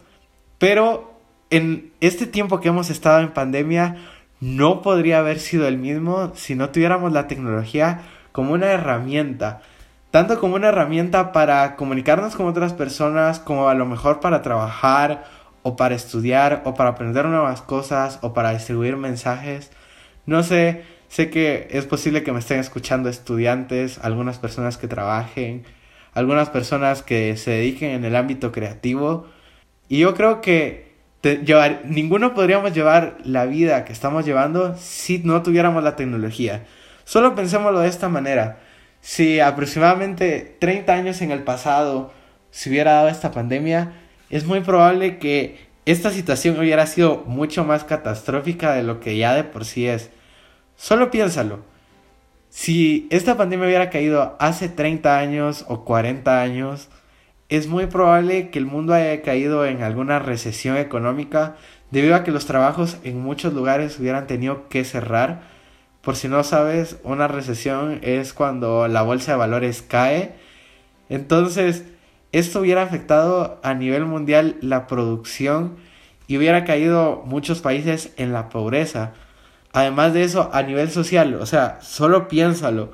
Pero 0.60 1.09
en 1.50 1.92
este 2.00 2.28
tiempo 2.28 2.60
que 2.60 2.70
hemos 2.70 2.90
estado 2.90 3.20
en 3.20 3.32
pandemia 3.32 3.98
no 4.40 4.82
podría 4.82 5.20
haber 5.20 5.40
sido 5.40 5.68
el 5.68 5.78
mismo 5.78 6.32
si 6.36 6.56
no 6.56 6.70
tuviéramos 6.70 7.12
la 7.12 7.28
tecnología 7.28 8.02
como 8.32 8.54
una 8.54 8.68
herramienta. 8.68 9.62
Tanto 10.12 10.40
como 10.40 10.56
una 10.56 10.70
herramienta 10.70 11.32
para 11.32 11.76
comunicarnos 11.76 12.36
con 12.36 12.48
otras 12.48 12.74
personas, 12.74 13.40
como 13.40 13.70
a 13.70 13.76
lo 13.76 13.86
mejor 13.86 14.20
para 14.20 14.42
trabajar 14.42 15.26
o 15.62 15.76
para 15.76 15.96
estudiar 15.96 16.64
o 16.66 16.74
para 16.74 16.92
aprender 16.92 17.26
nuevas 17.26 17.62
cosas 17.62 18.20
o 18.22 18.34
para 18.34 18.52
distribuir 18.52 18.98
mensajes. 18.98 19.72
No 20.26 20.42
sé, 20.44 20.84
sé 21.10 21.30
que 21.30 21.68
es 21.72 21.86
posible 21.86 22.24
que 22.24 22.32
me 22.32 22.40
estén 22.40 22.60
escuchando 22.60 23.10
estudiantes, 23.10 24.00
algunas 24.04 24.40
personas 24.40 24.78
que 24.78 24.88
trabajen, 24.88 25.64
algunas 26.14 26.50
personas 26.50 27.04
que 27.04 27.38
se 27.38 27.52
dediquen 27.52 27.92
en 27.92 28.06
el 28.06 28.16
ámbito 28.16 28.52
creativo. 28.52 29.28
Y 29.90 30.00
yo 30.00 30.16
creo 30.16 30.42
que 30.42 30.89
ninguno 31.86 32.34
podríamos 32.34 32.74
llevar 32.74 33.18
la 33.24 33.46
vida 33.46 33.86
que 33.86 33.94
estamos 33.94 34.26
llevando 34.26 34.76
si 34.78 35.20
no 35.20 35.44
tuviéramos 35.44 35.84
la 35.84 35.96
tecnología. 35.96 36.66
Solo 37.04 37.36
pensémoslo 37.36 37.80
de 37.82 37.90
esta 37.90 38.10
manera. 38.10 38.60
Si 39.02 39.40
aproximadamente 39.40 40.58
30 40.60 40.94
años 40.94 41.22
en 41.22 41.32
el 41.32 41.44
pasado 41.44 42.12
se 42.52 42.70
hubiera 42.70 42.94
dado 42.94 43.10
esta 43.10 43.32
pandemia, 43.32 43.94
es 44.30 44.46
muy 44.46 44.62
probable 44.62 45.18
que 45.18 45.70
esta 45.86 46.12
situación 46.12 46.60
hubiera 46.60 46.86
sido 46.86 47.24
mucho 47.26 47.64
más 47.64 47.84
catastrófica 47.84 48.74
de 48.74 48.84
lo 48.84 49.00
que 49.00 49.18
ya 49.18 49.34
de 49.34 49.44
por 49.44 49.66
sí 49.66 49.88
es. 49.88 50.12
Solo 50.76 51.12
piénsalo. 51.12 51.64
Si 52.50 53.08
esta 53.12 53.38
pandemia 53.38 53.68
hubiera 53.68 53.90
caído 53.90 54.36
hace 54.40 54.70
30 54.70 55.18
años 55.18 55.66
o 55.68 55.86
40 55.86 56.42
años, 56.42 56.90
es 57.50 57.68
muy 57.68 57.88
probable 57.88 58.52
que 58.52 58.60
el 58.60 58.68
mundo 58.68 58.94
haya 58.94 59.22
caído 59.24 59.66
en 59.66 59.82
alguna 59.82 60.20
recesión 60.20 60.78
económica 60.78 61.56
debido 61.90 62.16
a 62.16 62.24
que 62.24 62.32
los 62.32 62.46
trabajos 62.46 62.98
en 63.04 63.20
muchos 63.20 63.54
lugares 63.54 64.00
hubieran 64.00 64.28
tenido 64.28 64.70
que 64.70 64.86
cerrar. 64.86 65.42
Por 66.02 66.16
si 66.16 66.28
no 66.28 66.44
sabes, 66.44 67.00
una 67.04 67.28
recesión 67.28 68.00
es 68.04 68.34
cuando 68.34 68.88
la 68.88 69.02
bolsa 69.02 69.32
de 69.32 69.40
valores 69.40 69.82
cae. 69.82 70.36
Entonces, 71.10 71.86
esto 72.32 72.60
hubiera 72.60 72.84
afectado 72.84 73.60
a 73.64 73.74
nivel 73.74 74.06
mundial 74.06 74.58
la 74.62 74.86
producción 74.86 75.78
y 76.28 76.38
hubiera 76.38 76.64
caído 76.64 77.24
muchos 77.26 77.62
países 77.62 78.14
en 78.18 78.32
la 78.32 78.50
pobreza. 78.50 79.14
Además 79.74 80.14
de 80.14 80.24
eso, 80.24 80.52
a 80.54 80.62
nivel 80.62 80.92
social, 80.92 81.34
o 81.36 81.48
sea, 81.48 81.80
solo 81.82 82.28
piénsalo. 82.28 82.92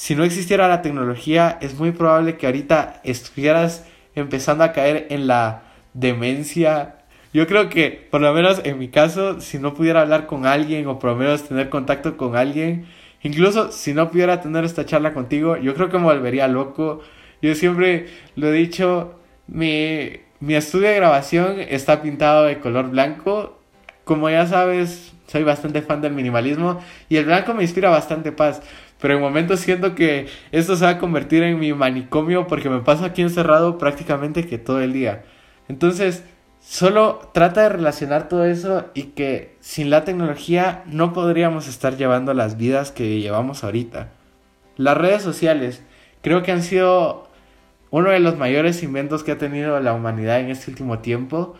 Si 0.00 0.14
no 0.14 0.24
existiera 0.24 0.66
la 0.66 0.80
tecnología, 0.80 1.58
es 1.60 1.78
muy 1.78 1.90
probable 1.90 2.38
que 2.38 2.46
ahorita 2.46 3.02
estuvieras 3.04 3.84
empezando 4.14 4.64
a 4.64 4.72
caer 4.72 5.08
en 5.10 5.26
la 5.26 5.64
demencia. 5.92 6.96
Yo 7.34 7.46
creo 7.46 7.68
que, 7.68 8.08
por 8.10 8.22
lo 8.22 8.32
menos 8.32 8.62
en 8.64 8.78
mi 8.78 8.88
caso, 8.88 9.42
si 9.42 9.58
no 9.58 9.74
pudiera 9.74 10.00
hablar 10.00 10.26
con 10.26 10.46
alguien 10.46 10.86
o 10.86 10.98
por 10.98 11.10
lo 11.10 11.16
menos 11.16 11.46
tener 11.46 11.68
contacto 11.68 12.16
con 12.16 12.34
alguien, 12.34 12.86
incluso 13.22 13.72
si 13.72 13.92
no 13.92 14.10
pudiera 14.10 14.40
tener 14.40 14.64
esta 14.64 14.86
charla 14.86 15.12
contigo, 15.12 15.58
yo 15.58 15.74
creo 15.74 15.90
que 15.90 15.98
me 15.98 16.04
volvería 16.04 16.48
loco 16.48 17.02
yo 17.42 17.54
siempre 17.54 18.06
lo 18.36 18.48
he 18.48 18.52
dicho, 18.52 19.20
mi, 19.48 20.12
mi 20.40 20.54
estudio 20.54 20.88
de 20.88 20.96
grabación 20.96 21.60
está 21.60 22.00
pintado 22.00 22.44
de 22.44 22.58
color 22.58 22.88
blanco. 22.88 23.58
Como 24.04 24.30
ya 24.30 24.46
sabes, 24.46 25.12
soy 25.26 25.42
bastante 25.42 25.82
fan 25.82 26.00
del 26.00 26.14
minimalismo 26.14 26.80
y 27.10 27.16
el 27.16 27.26
blanco 27.26 27.52
me 27.52 27.64
inspira 27.64 27.90
bastante 27.90 28.32
paz. 28.32 28.62
Pero 29.00 29.14
en 29.14 29.20
momentos 29.20 29.60
siento 29.60 29.94
que 29.94 30.26
esto 30.52 30.76
se 30.76 30.84
va 30.84 30.92
a 30.92 30.98
convertir 30.98 31.42
en 31.42 31.58
mi 31.58 31.72
manicomio 31.72 32.46
porque 32.46 32.68
me 32.68 32.80
paso 32.80 33.04
aquí 33.04 33.22
encerrado 33.22 33.78
prácticamente 33.78 34.46
que 34.46 34.58
todo 34.58 34.80
el 34.80 34.92
día. 34.92 35.24
Entonces, 35.68 36.24
solo 36.60 37.30
trata 37.32 37.62
de 37.62 37.68
relacionar 37.70 38.28
todo 38.28 38.44
eso 38.44 38.86
y 38.94 39.04
que 39.04 39.56
sin 39.60 39.88
la 39.88 40.04
tecnología 40.04 40.82
no 40.86 41.12
podríamos 41.12 41.66
estar 41.66 41.96
llevando 41.96 42.34
las 42.34 42.56
vidas 42.56 42.92
que 42.92 43.20
llevamos 43.20 43.64
ahorita. 43.64 44.10
Las 44.76 44.96
redes 44.96 45.22
sociales 45.22 45.82
creo 46.22 46.42
que 46.42 46.52
han 46.52 46.62
sido 46.62 47.28
uno 47.90 48.10
de 48.10 48.20
los 48.20 48.36
mayores 48.36 48.82
inventos 48.82 49.24
que 49.24 49.32
ha 49.32 49.38
tenido 49.38 49.80
la 49.80 49.92
humanidad 49.92 50.40
en 50.40 50.50
este 50.50 50.70
último 50.70 51.00
tiempo, 51.00 51.54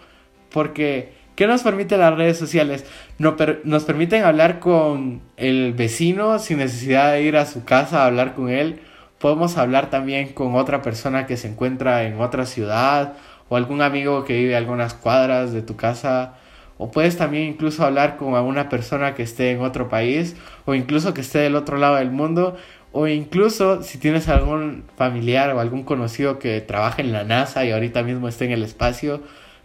porque 0.51 1.15
¿qué 1.41 1.47
nos 1.47 1.63
permite 1.63 1.97
las 1.97 2.15
redes 2.15 2.37
sociales? 2.37 2.85
nos 3.17 3.85
permiten 3.85 4.25
hablar 4.25 4.59
con 4.59 5.23
el 5.39 5.73
vecino 5.73 6.39
sin 6.39 6.59
necesidad 6.59 7.13
de 7.13 7.23
ir 7.23 7.39
a 7.39 7.47
su 7.47 7.65
casa 7.65 8.03
a 8.03 8.07
hablar 8.09 8.35
con 8.35 8.51
él. 8.51 8.81
Podemos 9.19 9.57
hablar 9.57 9.89
también 9.89 10.35
con 10.35 10.55
otra 10.55 10.83
persona 10.83 11.25
que 11.25 11.39
se 11.39 11.49
encuentra 11.49 12.05
en 12.05 12.21
otra 12.21 12.45
ciudad 12.45 13.15
o 13.49 13.57
algún 13.57 13.81
amigo 13.81 14.27
que 14.27 14.37
vive 14.37 14.55
a 14.55 14.59
algunas 14.59 14.93
cuadras 14.93 15.55
de 15.55 15.63
tu 15.63 15.77
casa. 15.77 16.35
O 16.77 16.91
puedes 16.91 17.17
también 17.17 17.45
incluso 17.45 17.87
hablar 17.87 18.19
con 18.19 18.35
alguna 18.35 18.69
persona 18.69 19.15
que 19.15 19.23
esté 19.23 19.53
en 19.53 19.63
otro 19.63 19.89
país 19.89 20.37
o 20.67 20.75
incluso 20.75 21.15
que 21.15 21.23
esté 21.23 21.39
del 21.39 21.57
otro 21.57 21.79
lado 21.79 21.97
del 21.97 22.11
mundo 22.11 22.59
o 22.93 23.07
incluso 23.07 23.83
si 23.83 23.97
tienes 23.97 24.29
algún 24.29 24.85
familiar 24.95 25.55
o 25.55 25.61
algún 25.61 25.85
conocido 25.85 26.39
que 26.39 26.61
trabaja 26.61 27.01
en 27.01 27.13
la 27.13 27.25
NASA 27.25 27.65
y 27.65 27.71
ahorita 27.71 28.03
mismo 28.03 28.29
está 28.29 28.45
en 28.45 28.53
el 28.53 28.63
espacio, 28.63 29.23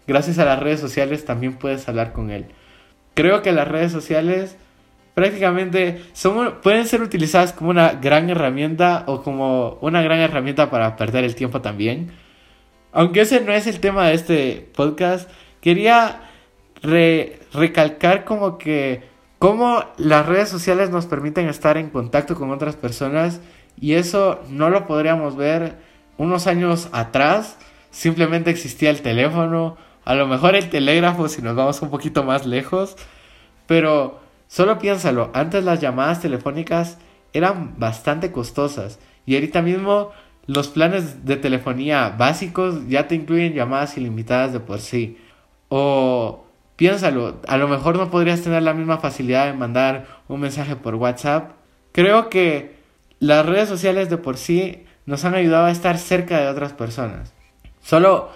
gracias 0.08 0.40
a 0.40 0.46
las 0.46 0.60
redes 0.60 0.80
sociales 0.80 1.26
también 1.26 1.54
puedes 1.54 1.88
hablar 1.88 2.14
con 2.14 2.32
él. 2.32 2.48
Creo 3.14 3.42
que 3.42 3.52
las 3.52 3.68
redes 3.68 3.92
sociales 3.92 4.58
prácticamente 5.16 6.02
pueden 6.62 6.86
ser 6.86 7.02
utilizadas 7.02 7.54
como 7.54 7.70
una 7.72 7.94
gran 7.94 8.30
herramienta 8.30 9.04
o 9.08 9.24
como 9.24 9.78
una 9.82 10.02
gran 10.02 10.20
herramienta 10.20 10.70
para 10.70 10.96
perder 10.98 11.24
el 11.24 11.36
tiempo 11.36 11.62
también. 11.62 12.12
Aunque 12.92 13.22
ese 13.22 13.42
no 13.42 13.54
es 13.54 13.66
el 13.68 13.80
tema 13.80 14.08
de 14.08 14.14
este 14.14 14.70
podcast, 14.76 15.30
quería 15.62 16.22
recalcar 16.82 18.26
como 18.26 18.58
que 18.58 19.04
cómo 19.40 19.84
las 19.98 20.26
redes 20.26 20.50
sociales 20.50 20.90
nos 20.90 21.06
permiten 21.06 21.48
estar 21.48 21.78
en 21.78 21.90
contacto 21.90 22.36
con 22.36 22.52
otras 22.52 22.76
personas 22.76 23.42
y 23.80 23.94
eso 23.94 24.42
no 24.50 24.70
lo 24.70 24.86
podríamos 24.86 25.36
ver 25.36 25.78
unos 26.18 26.48
años 26.48 26.90
atrás. 26.92 27.58
Simplemente 27.90 28.50
existía 28.50 28.90
el 28.90 29.02
teléfono, 29.02 29.78
a 30.06 30.16
lo 30.16 30.28
mejor 30.28 30.56
el 30.56 30.70
telégrafo 30.70 31.28
si 31.28 31.42
nos 31.42 31.56
vamos 31.56 31.82
un 31.82 31.90
poquito 31.90 32.24
más 32.24 32.46
lejos, 32.46 32.96
pero 33.68 34.20
solo 34.48 34.80
piénsalo, 34.80 35.32
antes 35.34 35.64
las 35.64 35.82
llamadas 35.82 36.22
telefónicas 36.22 36.98
eran 37.34 37.78
bastante 37.78 38.32
costosas 38.32 39.00
y 39.26 39.36
ahorita 39.36 39.62
mismo 39.62 40.12
los 40.48 40.70
planes 40.70 41.26
de 41.26 41.36
telefonía 41.36 42.16
básicos 42.18 42.88
ya 42.88 43.08
te 43.08 43.16
incluyen 43.16 43.54
llamadas 43.54 43.98
ilimitadas 43.98 44.54
de 44.54 44.60
por 44.60 44.80
sí. 44.80 45.18
O 45.70 46.46
Piénsalo, 46.76 47.40
a 47.48 47.58
lo 47.58 47.68
mejor 47.70 47.98
no 47.98 48.12
podrías 48.12 48.42
tener 48.42 48.62
la 48.62 48.74
misma 48.74 48.98
facilidad 48.98 49.46
de 49.46 49.54
mandar 49.54 50.08
un 50.28 50.42
mensaje 50.42 50.76
por 50.76 50.96
WhatsApp. 50.96 51.52
Creo 51.94 52.30
que 52.30 52.76
las 53.20 53.46
redes 53.46 53.70
sociales 53.70 54.10
de 54.10 54.18
por 54.18 54.36
sí 54.36 54.84
nos 55.06 55.24
han 55.24 55.36
ayudado 55.36 55.66
a 55.66 55.72
estar 55.72 55.98
cerca 55.98 56.40
de 56.40 56.48
otras 56.48 56.74
personas. 56.74 57.34
Solo 57.82 58.30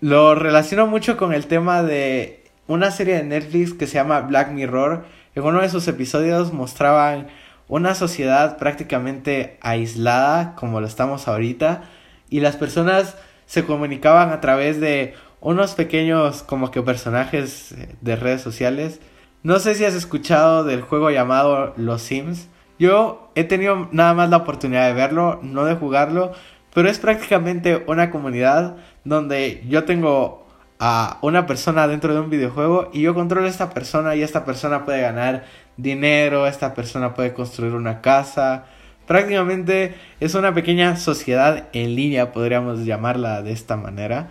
lo 0.00 0.34
relaciono 0.34 0.86
mucho 0.86 1.16
con 1.16 1.32
el 1.32 1.46
tema 1.46 1.82
de 1.82 2.44
una 2.66 2.90
serie 2.90 3.16
de 3.16 3.24
Netflix 3.24 3.72
que 3.72 3.86
se 3.86 3.94
llama 3.94 4.20
Black 4.20 4.50
Mirror. 4.50 5.04
En 5.34 5.42
uno 5.42 5.60
de 5.60 5.68
sus 5.68 5.86
episodios 5.88 6.52
mostraban 6.52 7.28
una 7.68 7.94
sociedad 7.94 8.58
prácticamente 8.58 9.58
aislada 9.60 10.54
como 10.54 10.80
lo 10.80 10.86
estamos 10.86 11.28
ahorita 11.28 11.82
y 12.28 12.40
las 12.40 12.56
personas 12.56 13.16
se 13.46 13.64
comunicaban 13.64 14.30
a 14.30 14.40
través 14.40 14.80
de 14.80 15.14
unos 15.40 15.74
pequeños 15.74 16.42
como 16.42 16.70
que 16.70 16.82
personajes 16.82 17.74
de 18.00 18.16
redes 18.16 18.42
sociales. 18.42 19.00
No 19.42 19.58
sé 19.58 19.74
si 19.74 19.84
has 19.84 19.94
escuchado 19.94 20.64
del 20.64 20.80
juego 20.80 21.10
llamado 21.10 21.74
Los 21.76 22.02
Sims. 22.02 22.48
Yo 22.78 23.30
he 23.34 23.44
tenido 23.44 23.88
nada 23.92 24.14
más 24.14 24.30
la 24.30 24.38
oportunidad 24.38 24.86
de 24.86 24.94
verlo, 24.94 25.38
no 25.42 25.64
de 25.64 25.74
jugarlo, 25.74 26.32
pero 26.72 26.88
es 26.88 26.98
prácticamente 26.98 27.84
una 27.86 28.10
comunidad 28.10 28.76
donde 29.04 29.62
yo 29.68 29.84
tengo 29.84 30.46
a 30.78 31.18
una 31.22 31.46
persona 31.46 31.86
dentro 31.86 32.14
de 32.14 32.20
un 32.20 32.30
videojuego 32.30 32.90
y 32.92 33.02
yo 33.02 33.14
controlo 33.14 33.46
a 33.46 33.50
esta 33.50 33.70
persona 33.70 34.16
y 34.16 34.22
esta 34.22 34.44
persona 34.44 34.84
puede 34.84 35.00
ganar 35.00 35.44
dinero, 35.76 36.46
esta 36.46 36.74
persona 36.74 37.14
puede 37.14 37.32
construir 37.32 37.74
una 37.74 38.00
casa. 38.00 38.66
Prácticamente 39.06 39.94
es 40.20 40.34
una 40.34 40.54
pequeña 40.54 40.96
sociedad 40.96 41.68
en 41.72 41.94
línea, 41.94 42.32
podríamos 42.32 42.84
llamarla 42.84 43.42
de 43.42 43.52
esta 43.52 43.76
manera. 43.76 44.30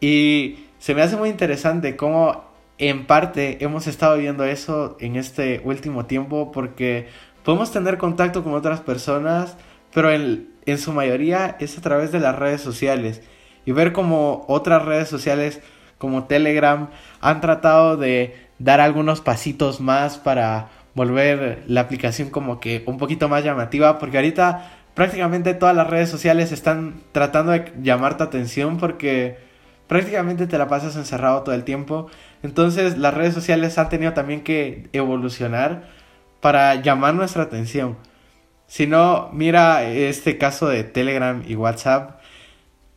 Y 0.00 0.66
se 0.78 0.94
me 0.94 1.02
hace 1.02 1.16
muy 1.16 1.28
interesante 1.30 1.96
cómo 1.96 2.44
en 2.78 3.06
parte 3.06 3.58
hemos 3.64 3.86
estado 3.86 4.16
viendo 4.18 4.44
eso 4.44 4.96
en 5.00 5.16
este 5.16 5.60
último 5.64 6.06
tiempo 6.06 6.52
porque 6.52 7.08
podemos 7.44 7.72
tener 7.72 7.98
contacto 7.98 8.44
con 8.44 8.54
otras 8.54 8.80
personas, 8.80 9.56
pero 9.92 10.12
en, 10.12 10.50
en 10.66 10.78
su 10.78 10.92
mayoría 10.92 11.56
es 11.60 11.76
a 11.78 11.80
través 11.80 12.12
de 12.12 12.20
las 12.20 12.36
redes 12.36 12.60
sociales. 12.60 13.22
Y 13.68 13.72
ver 13.72 13.92
cómo 13.92 14.46
otras 14.48 14.82
redes 14.86 15.10
sociales 15.10 15.60
como 15.98 16.24
Telegram 16.24 16.88
han 17.20 17.42
tratado 17.42 17.98
de 17.98 18.34
dar 18.58 18.80
algunos 18.80 19.20
pasitos 19.20 19.78
más 19.78 20.16
para 20.16 20.70
volver 20.94 21.64
la 21.66 21.82
aplicación 21.82 22.30
como 22.30 22.60
que 22.60 22.82
un 22.86 22.96
poquito 22.96 23.28
más 23.28 23.44
llamativa 23.44 23.98
porque 23.98 24.16
ahorita 24.16 24.72
prácticamente 24.94 25.52
todas 25.52 25.76
las 25.76 25.86
redes 25.86 26.08
sociales 26.08 26.50
están 26.50 27.02
tratando 27.12 27.52
de 27.52 27.70
llamar 27.82 28.16
tu 28.16 28.24
atención 28.24 28.78
porque 28.78 29.36
prácticamente 29.86 30.46
te 30.46 30.56
la 30.56 30.66
pasas 30.66 30.96
encerrado 30.96 31.42
todo 31.42 31.54
el 31.54 31.64
tiempo. 31.64 32.06
Entonces 32.42 32.96
las 32.96 33.12
redes 33.12 33.34
sociales 33.34 33.76
han 33.76 33.90
tenido 33.90 34.14
también 34.14 34.40
que 34.40 34.88
evolucionar 34.94 35.90
para 36.40 36.76
llamar 36.76 37.12
nuestra 37.12 37.42
atención. 37.42 37.98
Si 38.66 38.86
no, 38.86 39.28
mira 39.34 39.84
este 39.84 40.38
caso 40.38 40.68
de 40.68 40.84
Telegram 40.84 41.42
y 41.46 41.54
WhatsApp. 41.54 42.17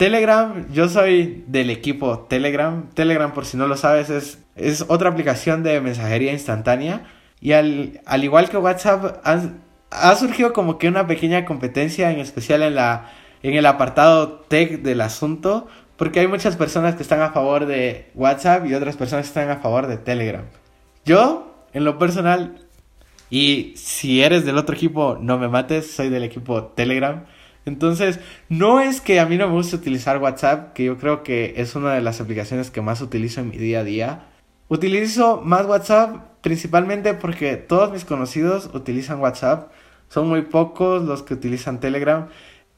Telegram, 0.01 0.65
yo 0.73 0.89
soy 0.89 1.43
del 1.45 1.69
equipo 1.69 2.21
Telegram. 2.21 2.89
Telegram, 2.95 3.35
por 3.35 3.45
si 3.45 3.55
no 3.55 3.67
lo 3.67 3.77
sabes, 3.77 4.09
es, 4.09 4.39
es 4.55 4.83
otra 4.87 5.11
aplicación 5.11 5.61
de 5.61 5.79
mensajería 5.79 6.31
instantánea. 6.31 7.03
Y 7.39 7.51
al, 7.51 8.01
al 8.07 8.23
igual 8.23 8.49
que 8.49 8.57
WhatsApp, 8.57 9.21
ha, 9.23 9.41
ha 9.91 10.15
surgido 10.15 10.53
como 10.53 10.79
que 10.79 10.87
una 10.87 11.05
pequeña 11.05 11.45
competencia, 11.45 12.09
en 12.09 12.19
especial 12.19 12.63
en, 12.63 12.73
la, 12.73 13.11
en 13.43 13.53
el 13.53 13.63
apartado 13.67 14.39
tech 14.39 14.81
del 14.81 15.01
asunto, 15.01 15.67
porque 15.97 16.21
hay 16.21 16.27
muchas 16.27 16.55
personas 16.55 16.95
que 16.95 17.03
están 17.03 17.21
a 17.21 17.29
favor 17.29 17.67
de 17.67 18.09
WhatsApp 18.15 18.65
y 18.65 18.73
otras 18.73 18.97
personas 18.97 19.25
que 19.25 19.39
están 19.39 19.51
a 19.51 19.57
favor 19.57 19.85
de 19.85 19.97
Telegram. 19.97 20.45
Yo, 21.05 21.67
en 21.73 21.83
lo 21.83 21.99
personal, 21.99 22.57
y 23.29 23.73
si 23.75 24.23
eres 24.23 24.45
del 24.45 24.57
otro 24.57 24.75
equipo, 24.75 25.19
no 25.21 25.37
me 25.37 25.47
mates, 25.47 25.91
soy 25.91 26.09
del 26.09 26.23
equipo 26.23 26.63
Telegram. 26.63 27.25
Entonces, 27.65 28.19
no 28.49 28.81
es 28.81 29.01
que 29.01 29.19
a 29.19 29.25
mí 29.25 29.37
no 29.37 29.47
me 29.47 29.53
guste 29.53 29.75
utilizar 29.75 30.17
WhatsApp, 30.17 30.73
que 30.73 30.85
yo 30.85 30.97
creo 30.97 31.23
que 31.23 31.53
es 31.57 31.75
una 31.75 31.93
de 31.93 32.01
las 32.01 32.19
aplicaciones 32.19 32.71
que 32.71 32.81
más 32.81 33.01
utilizo 33.01 33.41
en 33.41 33.49
mi 33.49 33.57
día 33.57 33.81
a 33.81 33.83
día. 33.83 34.27
Utilizo 34.67 35.41
más 35.43 35.65
WhatsApp 35.65 36.31
principalmente 36.41 37.13
porque 37.13 37.57
todos 37.57 37.91
mis 37.91 38.05
conocidos 38.05 38.69
utilizan 38.73 39.19
WhatsApp. 39.19 39.71
Son 40.09 40.27
muy 40.27 40.41
pocos 40.43 41.03
los 41.03 41.23
que 41.23 41.33
utilizan 41.33 41.79
Telegram. 41.79 42.27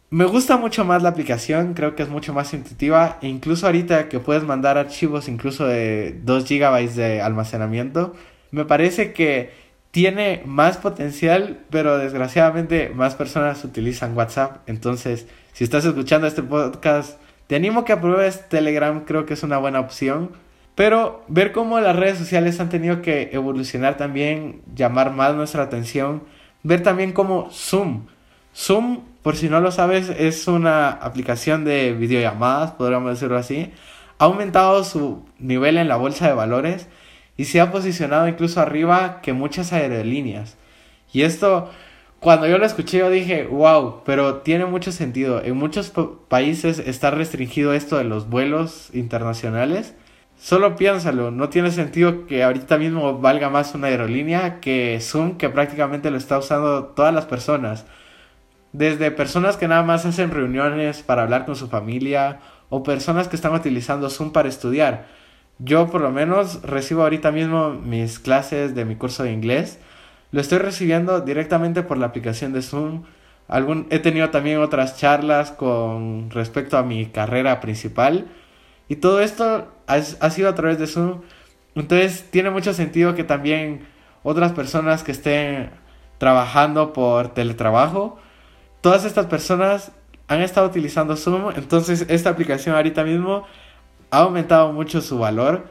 Me 0.10 0.26
gusta 0.26 0.58
mucho 0.58 0.86
más 0.86 1.02
la 1.02 1.10
aplicación, 1.10 1.74
creo 1.74 1.96
que 1.96 2.04
es 2.04 2.10
mucho 2.10 2.34
más 2.34 2.54
intuitiva. 2.54 3.18
E 3.22 3.28
incluso 3.28 3.66
ahorita 3.66 4.10
que 4.10 4.20
puedes 4.20 4.44
mandar 4.44 4.78
archivos 4.78 5.28
incluso 5.28 5.66
de 5.66 6.20
2 6.24 6.46
GB 6.48 6.90
de 6.94 7.22
almacenamiento, 7.22 8.14
me 8.52 8.66
parece 8.66 9.14
que 9.14 9.52
tiene 9.94 10.42
más 10.48 10.78
potencial, 10.78 11.60
pero 11.70 12.00
desgraciadamente 12.00 12.90
más 12.90 13.14
personas 13.14 13.64
utilizan 13.64 14.18
WhatsApp. 14.18 14.68
Entonces, 14.68 15.28
si 15.52 15.64
estás 15.64 15.86
escuchando 15.86 16.26
este 16.26 16.42
podcast, 16.42 17.20
te 17.46 17.56
animo 17.56 17.86
que 17.86 17.94
apruebes 17.94 18.50
Telegram, 18.50 19.06
creo 19.06 19.28
que 19.28 19.36
es 19.36 19.44
una 19.44 19.60
buena 19.60 19.80
opción. 19.80 20.32
Pero 20.74 21.24
ver 21.28 21.52
cómo 21.52 21.80
las 21.80 21.96
redes 21.96 22.18
sociales 22.18 22.60
han 22.60 22.70
tenido 22.70 23.04
que 23.04 23.30
evolucionar 23.34 23.96
también, 23.96 24.64
llamar 24.74 25.12
más 25.12 25.36
nuestra 25.36 25.62
atención, 25.62 26.24
ver 26.64 26.82
también 26.82 27.12
cómo 27.12 27.52
Zoom. 27.52 28.08
Zoom 28.56 29.02
por 29.22 29.36
si 29.36 29.48
no 29.48 29.62
lo 29.62 29.72
sabes, 29.72 30.10
es 30.10 30.48
una 30.48 30.90
aplicación 30.90 31.66
de 31.66 31.94
videollamadas, 31.94 32.72
podríamos 32.72 33.12
decirlo 33.12 33.38
así. 33.38 33.72
Ha 34.18 34.26
aumentado 34.26 34.84
su 34.84 35.24
nivel 35.38 35.78
en 35.78 35.88
la 35.88 35.98
bolsa 35.98 36.28
de 36.28 36.34
valores 36.34 36.88
y 37.38 37.46
se 37.46 37.62
ha 37.62 37.72
posicionado 37.72 38.28
incluso 38.28 38.62
arriba 38.62 39.22
que 39.22 39.34
muchas 39.34 39.74
aerolíneas. 39.74 40.58
Y 41.12 41.24
esto, 41.24 41.70
cuando 42.20 42.48
yo 42.48 42.58
lo 42.58 42.66
escuché, 42.66 43.00
yo 43.00 43.10
dije, 43.10 43.46
wow, 43.46 44.02
pero 44.06 44.38
tiene 44.38 44.66
mucho 44.66 44.92
sentido. 44.92 45.42
En 45.44 45.58
muchos 45.58 45.92
países 46.28 46.80
está 46.80 47.12
restringido 47.12 47.74
esto 47.74 47.98
de 47.98 48.04
los 48.04 48.30
vuelos 48.30 48.90
internacionales. 48.94 49.96
Solo 50.38 50.76
piénsalo, 50.76 51.32
no 51.32 51.50
tiene 51.50 51.72
sentido 51.72 52.26
que 52.26 52.44
ahorita 52.44 52.78
mismo 52.78 53.20
valga 53.20 53.50
más 53.50 53.76
una 53.76 53.88
aerolínea 53.88 54.60
que 54.60 55.00
Zoom, 55.00 55.38
que 55.38 55.50
prácticamente 55.50 56.12
lo 56.12 56.18
está 56.18 56.38
usando 56.38 56.86
todas 56.86 57.14
las 57.14 57.26
personas. 57.26 57.86
Desde 58.74 59.12
personas 59.12 59.56
que 59.56 59.68
nada 59.68 59.84
más 59.84 60.06
hacen 60.06 60.32
reuniones 60.32 61.04
para 61.04 61.24
hablar 61.24 61.46
con 61.46 61.56
su 61.56 61.70
familia 61.70 62.40
o 62.70 62.84
personas 62.84 63.28
que 63.28 63.36
están 63.36 63.54
utilizando 63.54 64.10
Zoom 64.10 64.32
para 64.32 64.50
estudiar. 64.50 65.06
Yo 65.60 65.90
por 65.90 66.02
lo 66.02 66.12
menos 66.12 66.62
recibo 66.64 67.04
ahorita 67.04 67.32
mismo 67.32 67.72
mis 67.72 68.20
clases 68.20 68.76
de 68.76 68.86
mi 68.86 68.96
curso 68.96 69.24
de 69.24 69.32
inglés. 69.32 69.80
Lo 70.32 70.42
estoy 70.42 70.58
recibiendo 70.58 71.22
directamente 71.22 71.84
por 71.84 71.98
la 71.98 72.08
aplicación 72.08 72.54
de 72.54 72.62
Zoom. 72.62 73.04
Algún, 73.48 73.88
he 73.90 74.00
tenido 74.00 74.30
también 74.30 74.60
otras 74.60 74.98
charlas 74.98 75.52
con 75.52 76.30
respecto 76.32 76.78
a 76.78 76.84
mi 76.84 77.06
carrera 77.08 77.60
principal. 77.62 78.28
Y 78.90 78.98
todo 78.98 79.22
esto 79.22 79.68
ha, 79.88 79.94
ha 79.96 80.30
sido 80.30 80.50
a 80.50 80.56
través 80.56 80.80
de 80.80 80.88
Zoom. 80.88 81.22
Entonces 81.76 82.30
tiene 82.32 82.50
mucho 82.50 82.74
sentido 82.74 83.16
que 83.16 83.24
también 83.24 83.82
otras 84.24 84.52
personas 84.54 85.04
que 85.04 85.12
estén 85.12 85.70
trabajando 86.18 86.94
por 86.94 87.34
teletrabajo 87.34 88.20
todas 88.84 89.06
estas 89.06 89.28
personas 89.28 89.94
han 90.28 90.42
estado 90.42 90.68
utilizando 90.68 91.16
Zoom, 91.16 91.52
entonces 91.56 92.06
esta 92.10 92.30
aplicación 92.30 92.76
ahorita 92.76 93.06
mismo 93.06 93.48
ha 94.14 94.20
aumentado 94.20 94.72
mucho 94.72 95.02
su 95.02 95.18
valor 95.18 95.66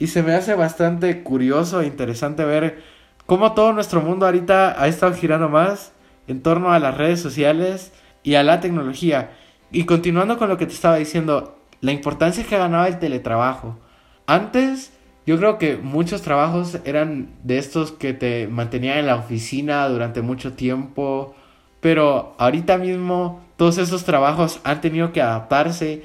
y 0.00 0.08
se 0.08 0.24
me 0.24 0.34
hace 0.34 0.54
bastante 0.54 1.22
curioso 1.22 1.80
e 1.80 1.86
interesante 1.86 2.44
ver 2.44 2.82
cómo 3.24 3.52
todo 3.52 3.72
nuestro 3.72 4.00
mundo 4.00 4.26
ahorita 4.26 4.82
ha 4.82 4.88
estado 4.88 5.14
girando 5.14 5.48
más 5.48 5.92
en 6.26 6.42
torno 6.42 6.72
a 6.72 6.80
las 6.80 6.96
redes 6.96 7.20
sociales 7.20 7.92
y 8.24 8.34
a 8.34 8.42
la 8.42 8.58
tecnología. 8.58 9.30
Y 9.70 9.84
continuando 9.84 10.38
con 10.38 10.48
lo 10.48 10.58
que 10.58 10.66
te 10.66 10.72
estaba 10.72 10.96
diciendo, 10.96 11.56
la 11.80 11.92
importancia 11.92 12.44
que 12.44 12.58
ganaba 12.58 12.88
el 12.88 12.98
teletrabajo. 12.98 13.78
Antes 14.26 14.92
yo 15.24 15.38
creo 15.38 15.58
que 15.58 15.76
muchos 15.76 16.22
trabajos 16.22 16.78
eran 16.84 17.30
de 17.44 17.58
estos 17.58 17.92
que 17.92 18.12
te 18.12 18.48
mantenían 18.48 18.98
en 18.98 19.06
la 19.06 19.16
oficina 19.16 19.88
durante 19.88 20.20
mucho 20.20 20.54
tiempo 20.54 21.36
pero 21.84 22.34
ahorita 22.38 22.78
mismo 22.78 23.44
todos 23.58 23.76
esos 23.76 24.04
trabajos 24.04 24.58
han 24.64 24.80
tenido 24.80 25.12
que 25.12 25.20
adaptarse 25.20 26.02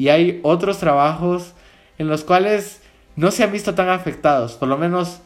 y 0.00 0.08
hay 0.08 0.40
otros 0.44 0.78
trabajos 0.78 1.52
en 1.98 2.08
los 2.08 2.24
cuales 2.24 2.80
no 3.16 3.30
se 3.30 3.44
han 3.44 3.52
visto 3.52 3.74
tan 3.74 3.90
afectados. 3.90 4.54
Por 4.54 4.66
lo 4.66 4.78
menos 4.78 5.20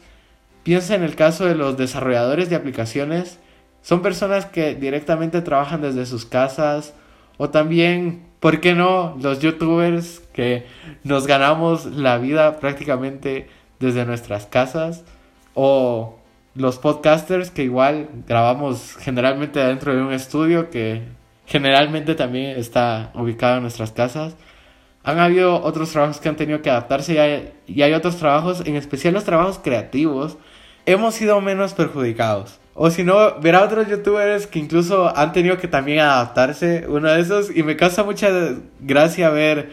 piensa 0.63 0.95
en 0.95 1.03
el 1.03 1.15
caso 1.15 1.45
de 1.45 1.55
los 1.55 1.77
desarrolladores 1.77 2.49
de 2.49 2.57
aplicaciones. 2.57 3.39
Son 3.81 4.01
personas 4.01 4.47
que 4.47 4.75
directamente 4.75 5.41
trabajan 5.41 5.81
desde 5.81 6.05
sus 6.05 6.25
casas 6.25 6.93
o 7.37 7.51
también, 7.51 8.25
¿por 8.41 8.59
qué 8.59 8.73
no? 8.73 9.17
Los 9.21 9.39
youtubers 9.39 10.21
que 10.33 10.65
nos 11.05 11.25
ganamos 11.25 11.85
la 11.85 12.17
vida 12.17 12.59
prácticamente 12.59 13.47
desde 13.79 14.03
nuestras 14.03 14.45
casas 14.45 15.05
o 15.53 16.19
los 16.53 16.79
podcasters 16.79 17.49
que 17.49 17.63
igual 17.63 18.09
grabamos 18.27 18.97
generalmente 18.99 19.61
dentro 19.61 19.95
de 19.95 20.01
un 20.01 20.11
estudio 20.11 20.69
que 20.69 21.01
generalmente 21.45 22.13
también 22.13 22.59
está 22.59 23.13
ubicado 23.15 23.55
en 23.55 23.61
nuestras 23.61 23.93
casas. 23.93 24.35
Han 25.05 25.19
habido 25.19 25.61
otros 25.63 25.91
trabajos 25.91 26.19
que 26.19 26.27
han 26.29 26.35
tenido 26.35 26.61
que 26.61 26.69
adaptarse 26.69 27.13
y 27.13 27.17
hay, 27.17 27.53
y 27.67 27.81
hay 27.83 27.93
otros 27.93 28.17
trabajos, 28.17 28.63
en 28.65 28.75
especial 28.75 29.13
los 29.13 29.23
trabajos 29.23 29.59
creativos, 29.63 30.37
hemos 30.85 31.13
sido 31.13 31.39
menos 31.41 31.73
perjudicados. 31.73 32.59
O 32.77 32.89
si 32.89 33.03
no, 33.05 33.39
ver 33.39 33.55
a 33.55 33.63
otros 33.63 33.87
youtubers 33.87 34.47
que 34.47 34.59
incluso 34.59 35.15
han 35.15 35.31
tenido 35.31 35.57
que 35.57 35.69
también 35.69 35.99
adaptarse. 35.99 36.85
Uno 36.89 37.09
de 37.09 37.21
esos. 37.21 37.55
Y 37.55 37.63
me 37.63 37.77
causa 37.77 38.03
mucha 38.03 38.29
gracia 38.81 39.29
ver 39.29 39.71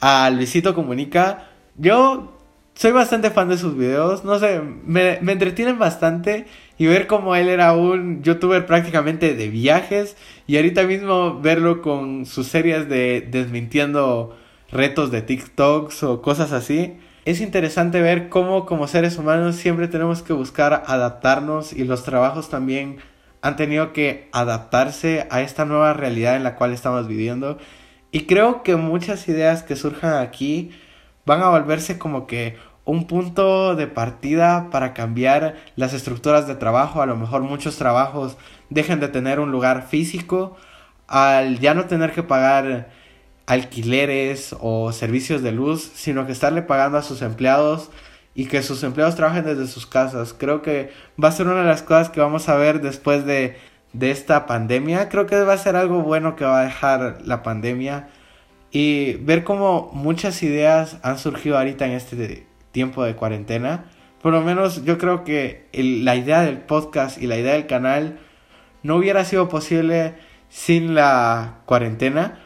a 0.00 0.28
Luisito 0.28 0.74
Comunica. 0.74 1.48
Yo 1.76 2.38
soy 2.74 2.92
bastante 2.92 3.30
fan 3.30 3.48
de 3.48 3.56
sus 3.56 3.74
videos. 3.74 4.24
No 4.24 4.38
sé, 4.38 4.60
me, 4.60 5.18
me 5.22 5.32
entretienen 5.32 5.78
bastante. 5.78 6.46
Y 6.76 6.86
ver 6.86 7.06
cómo 7.06 7.34
él 7.36 7.48
era 7.48 7.72
un 7.72 8.22
youtuber 8.22 8.66
prácticamente 8.66 9.34
de 9.34 9.48
viajes. 9.48 10.14
Y 10.46 10.56
ahorita 10.56 10.82
mismo 10.82 11.40
verlo 11.40 11.80
con 11.80 12.26
sus 12.26 12.48
series 12.48 12.86
de 12.86 13.26
desmintiendo 13.30 14.36
retos 14.72 15.10
de 15.10 15.22
TikToks 15.22 16.02
o 16.02 16.22
cosas 16.22 16.52
así 16.52 16.98
es 17.24 17.40
interesante 17.40 18.00
ver 18.00 18.28
cómo 18.28 18.66
como 18.66 18.88
seres 18.88 19.16
humanos 19.16 19.54
siempre 19.54 19.86
tenemos 19.86 20.22
que 20.22 20.32
buscar 20.32 20.82
adaptarnos 20.86 21.72
y 21.72 21.84
los 21.84 22.02
trabajos 22.02 22.48
también 22.48 22.98
han 23.42 23.54
tenido 23.54 23.92
que 23.92 24.28
adaptarse 24.32 25.28
a 25.30 25.40
esta 25.40 25.64
nueva 25.64 25.92
realidad 25.92 26.34
en 26.34 26.42
la 26.42 26.56
cual 26.56 26.72
estamos 26.72 27.06
viviendo. 27.06 27.58
Y 28.10 28.26
creo 28.26 28.64
que 28.64 28.74
muchas 28.74 29.28
ideas 29.28 29.62
que 29.62 29.76
surjan 29.76 30.14
aquí 30.14 30.72
van 31.24 31.42
a 31.42 31.50
volverse 31.50 31.96
como 31.96 32.26
que 32.26 32.56
un 32.84 33.06
punto 33.06 33.76
de 33.76 33.86
partida 33.86 34.68
para 34.70 34.92
cambiar 34.92 35.54
las 35.76 35.94
estructuras 35.94 36.48
de 36.48 36.56
trabajo. 36.56 37.02
A 37.02 37.06
lo 37.06 37.16
mejor 37.16 37.42
muchos 37.42 37.76
trabajos 37.76 38.36
dejen 38.68 38.98
de 38.98 39.06
tener 39.06 39.38
un 39.38 39.52
lugar 39.52 39.86
físico 39.86 40.56
al 41.06 41.60
ya 41.60 41.74
no 41.74 41.84
tener 41.84 42.10
que 42.12 42.24
pagar 42.24 42.90
alquileres 43.46 44.54
o 44.60 44.92
servicios 44.92 45.42
de 45.42 45.52
luz, 45.52 45.90
sino 45.94 46.26
que 46.26 46.32
estarle 46.32 46.62
pagando 46.62 46.98
a 46.98 47.02
sus 47.02 47.22
empleados 47.22 47.90
y 48.34 48.46
que 48.46 48.62
sus 48.62 48.82
empleados 48.82 49.16
trabajen 49.16 49.44
desde 49.44 49.66
sus 49.66 49.86
casas. 49.86 50.34
Creo 50.36 50.62
que 50.62 50.90
va 51.22 51.28
a 51.28 51.32
ser 51.32 51.46
una 51.46 51.60
de 51.60 51.66
las 51.66 51.82
cosas 51.82 52.10
que 52.10 52.20
vamos 52.20 52.48
a 52.48 52.56
ver 52.56 52.80
después 52.80 53.26
de, 53.26 53.56
de 53.92 54.10
esta 54.10 54.46
pandemia. 54.46 55.08
Creo 55.08 55.26
que 55.26 55.42
va 55.42 55.52
a 55.54 55.58
ser 55.58 55.76
algo 55.76 56.02
bueno 56.02 56.36
que 56.36 56.44
va 56.44 56.60
a 56.60 56.64
dejar 56.64 57.18
la 57.24 57.42
pandemia 57.42 58.08
y 58.70 59.14
ver 59.14 59.44
cómo 59.44 59.90
muchas 59.92 60.42
ideas 60.42 60.96
han 61.02 61.18
surgido 61.18 61.58
ahorita 61.58 61.86
en 61.86 61.92
este 61.92 62.46
tiempo 62.72 63.04
de 63.04 63.14
cuarentena. 63.14 63.84
Por 64.22 64.32
lo 64.32 64.40
menos 64.40 64.84
yo 64.84 64.98
creo 64.98 65.24
que 65.24 65.68
la 65.72 66.16
idea 66.16 66.42
del 66.42 66.58
podcast 66.58 67.20
y 67.20 67.26
la 67.26 67.36
idea 67.36 67.52
del 67.52 67.66
canal 67.66 68.18
no 68.82 68.96
hubiera 68.96 69.24
sido 69.24 69.48
posible 69.48 70.14
sin 70.48 70.94
la 70.94 71.60
cuarentena. 71.66 72.38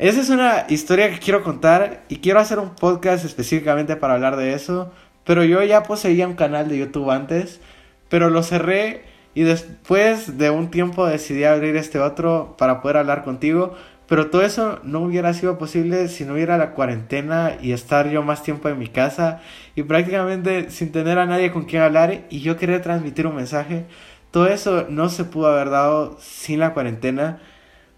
Esa 0.00 0.22
es 0.22 0.30
una 0.30 0.64
historia 0.70 1.10
que 1.10 1.18
quiero 1.18 1.42
contar 1.42 2.04
y 2.08 2.20
quiero 2.20 2.40
hacer 2.40 2.58
un 2.58 2.70
podcast 2.70 3.22
específicamente 3.22 3.96
para 3.96 4.14
hablar 4.14 4.36
de 4.36 4.54
eso. 4.54 4.90
Pero 5.26 5.44
yo 5.44 5.62
ya 5.62 5.82
poseía 5.82 6.26
un 6.26 6.36
canal 6.36 6.70
de 6.70 6.78
YouTube 6.78 7.10
antes, 7.10 7.60
pero 8.08 8.30
lo 8.30 8.42
cerré 8.42 9.04
y 9.34 9.42
después 9.42 10.38
de 10.38 10.48
un 10.48 10.70
tiempo 10.70 11.04
decidí 11.04 11.44
abrir 11.44 11.76
este 11.76 11.98
otro 11.98 12.54
para 12.56 12.80
poder 12.80 12.96
hablar 12.96 13.24
contigo. 13.24 13.74
Pero 14.06 14.30
todo 14.30 14.40
eso 14.40 14.80
no 14.84 15.00
hubiera 15.00 15.34
sido 15.34 15.58
posible 15.58 16.08
si 16.08 16.24
no 16.24 16.32
hubiera 16.32 16.56
la 16.56 16.70
cuarentena 16.70 17.58
y 17.60 17.72
estar 17.72 18.08
yo 18.08 18.22
más 18.22 18.42
tiempo 18.42 18.70
en 18.70 18.78
mi 18.78 18.88
casa 18.88 19.42
y 19.74 19.82
prácticamente 19.82 20.70
sin 20.70 20.92
tener 20.92 21.18
a 21.18 21.26
nadie 21.26 21.52
con 21.52 21.64
quien 21.64 21.82
hablar 21.82 22.22
y 22.30 22.40
yo 22.40 22.56
quería 22.56 22.80
transmitir 22.80 23.26
un 23.26 23.36
mensaje. 23.36 23.84
Todo 24.30 24.46
eso 24.46 24.86
no 24.88 25.10
se 25.10 25.24
pudo 25.24 25.48
haber 25.48 25.68
dado 25.68 26.16
sin 26.20 26.58
la 26.58 26.72
cuarentena. 26.72 27.42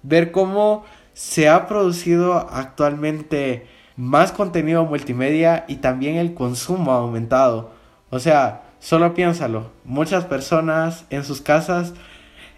Ver 0.03 0.33
cómo 0.33 0.85
se 1.15 1.49
ha 1.49 1.67
producido 1.67 2.49
actualmente 2.51 3.67
más 3.97 4.33
contenido 4.33 4.85
multimedia 4.85 5.65
y 5.69 5.77
también 5.77 6.17
el 6.17 6.35
consumo 6.35 6.93
ha 6.93 6.99
aumentado. 6.99 7.73
O 8.11 8.19
sea, 8.19 8.63
solo 8.79 9.15
piénsalo, 9.15 9.71
muchas 9.85 10.25
personas 10.25 11.05
en 11.11 11.25
sus 11.25 11.41
casas 11.41 11.95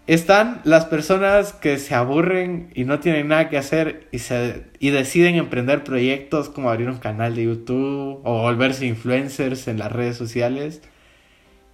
están 0.07 0.61
las 0.64 0.85
personas 0.85 1.55
que 1.55 1.79
se 1.79 1.95
aburren 1.95 2.71
y 2.75 2.85
no 2.85 3.01
tienen 3.01 3.29
nada 3.29 3.49
que 3.49 3.57
hacer 3.57 4.07
y, 4.12 4.19
se, 4.19 4.67
y 4.79 4.90
deciden 4.90 5.37
emprender 5.37 5.83
proyectos 5.83 6.51
como 6.51 6.71
abrir 6.71 6.90
un 6.90 6.99
canal 6.99 7.35
de 7.35 7.45
YouTube 7.45 8.21
o 8.23 8.43
volverse 8.43 8.85
influencers 8.85 9.67
en 9.67 9.79
las 9.79 9.90
redes 9.90 10.17
sociales. 10.17 10.83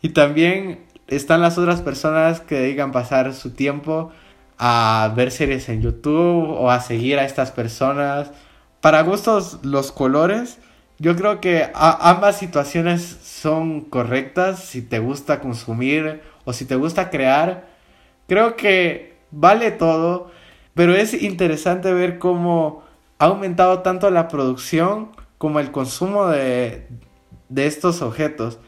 Y 0.01 0.11
también 0.11 0.79
están 1.09 1.41
las 1.41 1.59
otras 1.59 1.83
personas 1.83 2.41
que 2.41 2.55
dedican 2.55 2.93
pasar 2.93 3.35
su 3.35 3.51
tiempo 3.51 4.13
a 4.63 5.11
ver 5.17 5.31
series 5.31 5.71
en 5.71 5.81
YouTube 5.81 6.51
o 6.51 6.71
a 6.71 6.81
seguir 6.81 7.19
a 7.19 7.25
estas 7.25 7.51
personas. 7.51 8.31
Para 8.83 9.03
gustos 9.03 9.59
los 9.63 9.91
colores, 9.91 10.59
yo 10.99 11.17
creo 11.17 11.41
que 11.41 11.71
ambas 11.73 12.37
situaciones 12.37 13.03
son 13.23 13.81
correctas 13.81 14.63
si 14.63 14.83
te 14.83 14.99
gusta 14.99 15.41
consumir 15.41 16.21
o 16.45 16.53
si 16.53 16.67
te 16.67 16.77
gusta 16.77 17.09
crear. 17.09 17.69
Creo 18.29 18.57
que 18.57 19.17
vale 19.31 19.71
todo, 19.71 20.31
pero 20.75 20.95
es 20.95 21.15
interesante 21.15 21.95
ver 21.95 22.19
cómo 22.19 22.83
ha 23.19 23.27
aumentado 23.27 23.79
tanto 23.81 24.11
la 24.11 24.29
producción 24.29 25.13
como 25.39 25.59
el 25.61 25.71
consumo 25.71 26.27
de, 26.27 26.87
de 27.49 27.67
estos 27.67 28.03
objetos 28.03 28.59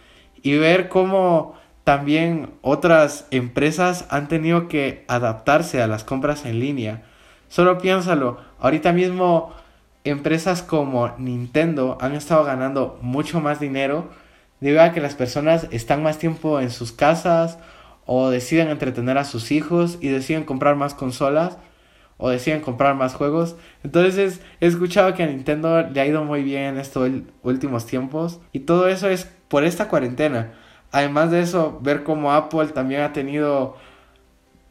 y 0.43 0.57
ver 0.57 0.89
cómo 0.89 1.55
también 1.85 2.51
otras 2.63 3.27
empresas 3.31 4.07
han 4.11 4.29
tenido 4.29 4.69
que 4.69 5.05
adaptarse 5.09 5.83
a 5.83 5.87
las 5.87 6.05
compras 6.05 6.45
en 6.45 6.61
línea. 6.61 7.03
Solo 7.49 7.79
piénsalo, 7.79 8.39
ahorita 8.61 8.93
mismo 8.93 9.53
empresas 10.05 10.63
como 10.63 11.15
Nintendo 11.19 11.99
han 12.01 12.15
estado 12.15 12.45
ganando 12.45 12.99
mucho 13.03 13.41
más 13.41 13.61
dinero 13.61 14.11
debido 14.61 14.83
a 14.83 14.93
que 14.93 15.01
las 15.01 15.15
personas 15.15 15.67
están 15.71 16.03
más 16.03 16.19
tiempo 16.19 16.61
en 16.61 16.71
sus 16.71 16.93
casas 16.93 17.59
o 18.07 18.31
deciden 18.31 18.69
entretener 18.69 19.19
a 19.19 19.25
sus 19.25 19.51
hijos 19.51 19.99
y 20.01 20.09
deciden 20.09 20.45
comprar 20.45 20.77
más 20.77 20.95
consolas 20.95 21.59
o 22.17 22.31
deciden 22.31 22.61
comprar 22.61 22.95
más 22.95 23.15
juegos. 23.15 23.57
Entonces 23.83 24.41
he 24.61 24.67
escuchado 24.67 25.15
que 25.15 25.25
a 25.25 25.27
Nintendo 25.27 25.83
le 25.83 26.01
ha 26.01 26.07
ido 26.07 26.25
muy 26.25 26.45
bien 26.45 26.63
en 26.63 26.79
estos 26.79 27.11
últimos 27.43 27.87
tiempos 27.87 28.41
y 28.53 28.61
todo 28.61 28.87
eso 28.87 29.09
es 29.09 29.29
por 29.49 29.65
esta 29.65 29.89
cuarentena. 29.89 30.53
Además 30.93 31.31
de 31.31 31.41
eso, 31.41 31.81
ver 31.83 32.05
cómo 32.05 32.33
Apple 32.33 32.69
también 32.69 33.01
ha 33.01 33.13
tenido... 33.13 33.77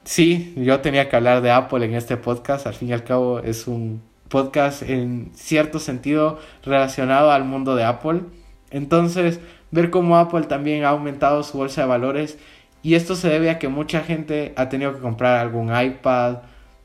Sí, 0.03 0.53
yo 0.55 0.79
tenía 0.79 1.09
que 1.09 1.15
hablar 1.15 1.41
de 1.41 1.51
Apple 1.51 1.85
en 1.85 1.93
este 1.93 2.17
podcast, 2.17 2.65
al 2.65 2.73
fin 2.73 2.89
y 2.89 2.93
al 2.93 3.03
cabo 3.03 3.39
es 3.39 3.67
un 3.67 4.01
podcast 4.29 4.81
en 4.81 5.31
cierto 5.35 5.77
sentido 5.77 6.39
relacionado 6.63 7.31
al 7.31 7.43
mundo 7.43 7.75
de 7.75 7.83
Apple. 7.83 8.21
Entonces, 8.71 9.39
ver 9.71 9.89
cómo 9.89 10.17
Apple 10.17 10.43
también 10.43 10.85
ha 10.85 10.89
aumentado 10.89 11.43
su 11.43 11.57
bolsa 11.57 11.81
de 11.81 11.87
valores 11.87 12.37
y 12.83 12.95
esto 12.95 13.15
se 13.15 13.29
debe 13.29 13.49
a 13.49 13.59
que 13.59 13.67
mucha 13.67 14.01
gente 14.01 14.53
ha 14.55 14.69
tenido 14.69 14.93
que 14.93 15.01
comprar 15.01 15.37
algún 15.37 15.75
iPad, 15.75 16.37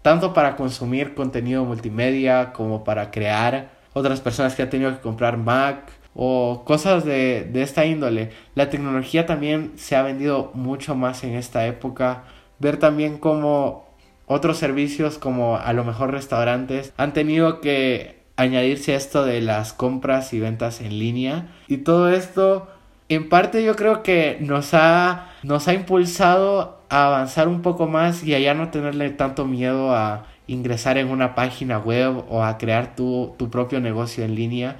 tanto 0.02 0.34
para 0.34 0.56
consumir 0.56 1.14
contenido 1.14 1.64
multimedia 1.64 2.52
como 2.52 2.84
para 2.84 3.10
crear. 3.10 3.70
Otras 3.94 4.20
personas 4.20 4.54
que 4.54 4.62
han 4.62 4.70
tenido 4.70 4.92
que 4.92 5.00
comprar 5.00 5.38
Mac, 5.38 5.90
o 6.16 6.62
cosas 6.64 7.04
de, 7.04 7.44
de 7.44 7.62
esta 7.62 7.84
índole. 7.84 8.30
La 8.54 8.70
tecnología 8.70 9.26
también 9.26 9.72
se 9.76 9.96
ha 9.96 10.02
vendido 10.02 10.50
mucho 10.54 10.94
más 10.94 11.22
en 11.24 11.34
esta 11.34 11.66
época. 11.66 12.24
Ver 12.58 12.78
también 12.78 13.18
cómo 13.18 13.86
otros 14.24 14.56
servicios 14.56 15.18
como 15.18 15.56
a 15.58 15.72
lo 15.74 15.84
mejor 15.84 16.10
restaurantes 16.10 16.92
han 16.96 17.12
tenido 17.12 17.60
que 17.60 18.16
añadirse 18.36 18.94
a 18.94 18.96
esto 18.96 19.24
de 19.24 19.40
las 19.42 19.74
compras 19.74 20.32
y 20.32 20.40
ventas 20.40 20.80
en 20.80 20.98
línea. 20.98 21.48
Y 21.68 21.78
todo 21.78 22.08
esto 22.10 22.66
en 23.10 23.28
parte 23.28 23.62
yo 23.62 23.76
creo 23.76 24.02
que 24.02 24.38
nos 24.40 24.72
ha, 24.72 25.30
nos 25.42 25.68
ha 25.68 25.74
impulsado 25.74 26.80
a 26.88 27.06
avanzar 27.06 27.46
un 27.46 27.60
poco 27.60 27.86
más 27.86 28.24
y 28.24 28.34
a 28.34 28.38
ya 28.38 28.54
no 28.54 28.70
tenerle 28.70 29.10
tanto 29.10 29.44
miedo 29.44 29.94
a 29.94 30.24
ingresar 30.46 30.96
en 30.96 31.08
una 31.10 31.34
página 31.34 31.78
web 31.78 32.24
o 32.28 32.42
a 32.42 32.56
crear 32.56 32.96
tu, 32.96 33.34
tu 33.36 33.50
propio 33.50 33.80
negocio 33.80 34.24
en 34.24 34.34
línea 34.34 34.76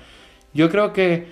yo 0.57 0.71
creo 0.71 0.93
que 0.93 1.29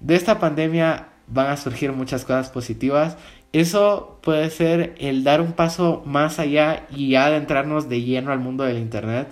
de 0.00 0.16
esta 0.16 0.38
pandemia 0.40 1.08
van 1.28 1.48
a 1.48 1.56
surgir 1.56 1.92
muchas 1.92 2.24
cosas 2.24 2.50
positivas. 2.50 3.16
Eso 3.52 4.18
puede 4.22 4.50
ser 4.50 4.94
el 4.98 5.24
dar 5.24 5.40
un 5.40 5.52
paso 5.52 6.02
más 6.06 6.38
allá 6.38 6.86
y 6.90 7.14
adentrarnos 7.14 7.88
de 7.88 8.02
lleno 8.02 8.32
al 8.32 8.40
mundo 8.40 8.64
del 8.64 8.78
Internet, 8.78 9.28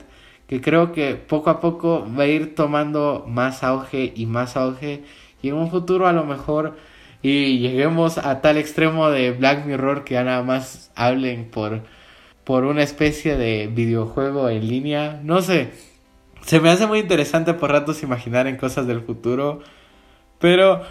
que 0.47 0.61
creo 0.61 0.93
que 0.93 1.15
poco 1.15 1.51
a 1.51 1.61
poco 1.61 2.07
va 2.17 2.25
a 2.25 2.27
ir 2.27 2.55
tomando 2.55 3.25
más 3.27 3.65
auge 3.65 4.13
y 4.15 4.27
más 4.27 4.57
auge 4.57 5.03
y 5.43 5.49
en 5.49 5.55
un 5.55 5.71
futuro 5.71 6.07
a 6.07 6.13
lo 6.13 6.25
mejor 6.25 6.77
y 7.23 7.59
lleguemos 7.59 8.19
a 8.19 8.41
tal 8.41 8.57
extremo 8.59 9.11
de 9.11 9.33
Black 9.33 9.67
Mirror 9.67 10.05
que 10.05 10.15
ya 10.15 10.25
nada 10.25 10.43
más 10.43 10.91
hablen 10.95 11.51
por, 11.51 11.83
por 12.45 12.65
una 12.65 12.83
especie 12.83 13.37
de 13.37 13.69
videojuego 13.69 14.49
en 14.49 14.69
línea. 14.69 15.21
No 15.23 15.43
sé, 15.43 15.71
se 16.45 16.61
me 16.61 16.71
hace 16.71 16.87
muy 16.87 17.01
interesante 17.01 17.55
por 17.55 17.71
ratos 17.71 18.03
imaginar 18.03 18.47
en 18.47 18.57
cosas 18.57 18.87
del 18.87 19.03
futuro. 19.03 19.61
Pero 20.39 20.83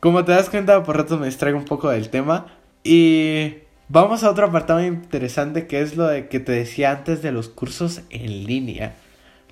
como 0.00 0.24
te 0.24 0.32
das 0.32 0.50
cuenta, 0.50 0.82
por 0.82 0.96
ratos 0.96 1.20
me 1.20 1.26
distraigo 1.26 1.58
un 1.58 1.64
poco 1.64 1.90
del 1.90 2.10
tema. 2.10 2.46
Y 2.82 3.54
vamos 3.88 4.24
a 4.24 4.30
otro 4.30 4.46
apartado 4.46 4.84
interesante 4.84 5.66
que 5.66 5.80
es 5.80 5.96
lo 5.96 6.06
de 6.06 6.28
que 6.28 6.40
te 6.40 6.52
decía 6.52 6.90
antes 6.90 7.22
de 7.22 7.32
los 7.32 7.48
cursos 7.48 8.02
en 8.10 8.44
línea. 8.44 8.94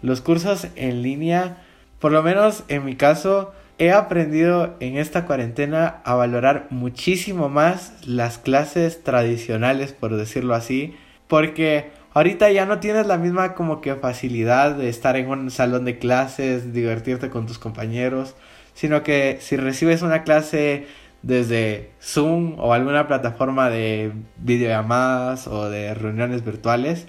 Los 0.02 0.20
cursos 0.20 0.66
en 0.74 1.02
línea, 1.02 1.62
por 2.00 2.12
lo 2.12 2.22
menos 2.22 2.64
en 2.68 2.84
mi 2.84 2.96
caso, 2.96 3.52
he 3.78 3.92
aprendido 3.92 4.76
en 4.80 4.96
esta 4.96 5.26
cuarentena 5.26 6.02
a 6.04 6.14
valorar 6.14 6.66
muchísimo 6.70 7.48
más 7.48 7.94
las 8.06 8.38
clases 8.38 9.02
tradicionales, 9.02 9.92
por 9.92 10.16
decirlo 10.16 10.54
así, 10.54 10.94
porque 11.28 11.90
ahorita 12.14 12.50
ya 12.50 12.66
no 12.66 12.80
tienes 12.80 13.06
la 13.06 13.18
misma 13.18 13.54
como 13.54 13.80
que 13.80 13.94
facilidad 13.94 14.74
de 14.76 14.88
estar 14.88 15.16
en 15.16 15.28
un 15.28 15.50
salón 15.50 15.84
de 15.84 15.98
clases, 15.98 16.72
divertirte 16.72 17.30
con 17.30 17.46
tus 17.46 17.58
compañeros, 17.58 18.34
sino 18.74 19.02
que 19.02 19.38
si 19.40 19.56
recibes 19.56 20.02
una 20.02 20.22
clase 20.22 20.86
desde 21.22 21.90
Zoom 22.00 22.58
o 22.58 22.72
alguna 22.72 23.06
plataforma 23.06 23.70
de 23.70 24.12
videollamadas 24.38 25.46
o 25.46 25.70
de 25.70 25.94
reuniones 25.94 26.44
virtuales, 26.44 27.06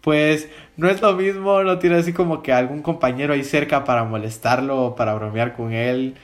pues 0.00 0.48
no 0.76 0.88
es 0.88 1.02
lo 1.02 1.14
mismo, 1.14 1.62
no 1.62 1.78
tienes 1.78 2.00
así 2.00 2.12
como 2.12 2.42
que 2.42 2.52
algún 2.52 2.82
compañero 2.82 3.34
ahí 3.34 3.44
cerca 3.44 3.84
para 3.84 4.04
molestarlo 4.04 4.86
o 4.86 4.96
para 4.96 5.14
bromear 5.14 5.54
con 5.54 5.72
él. 5.72 6.14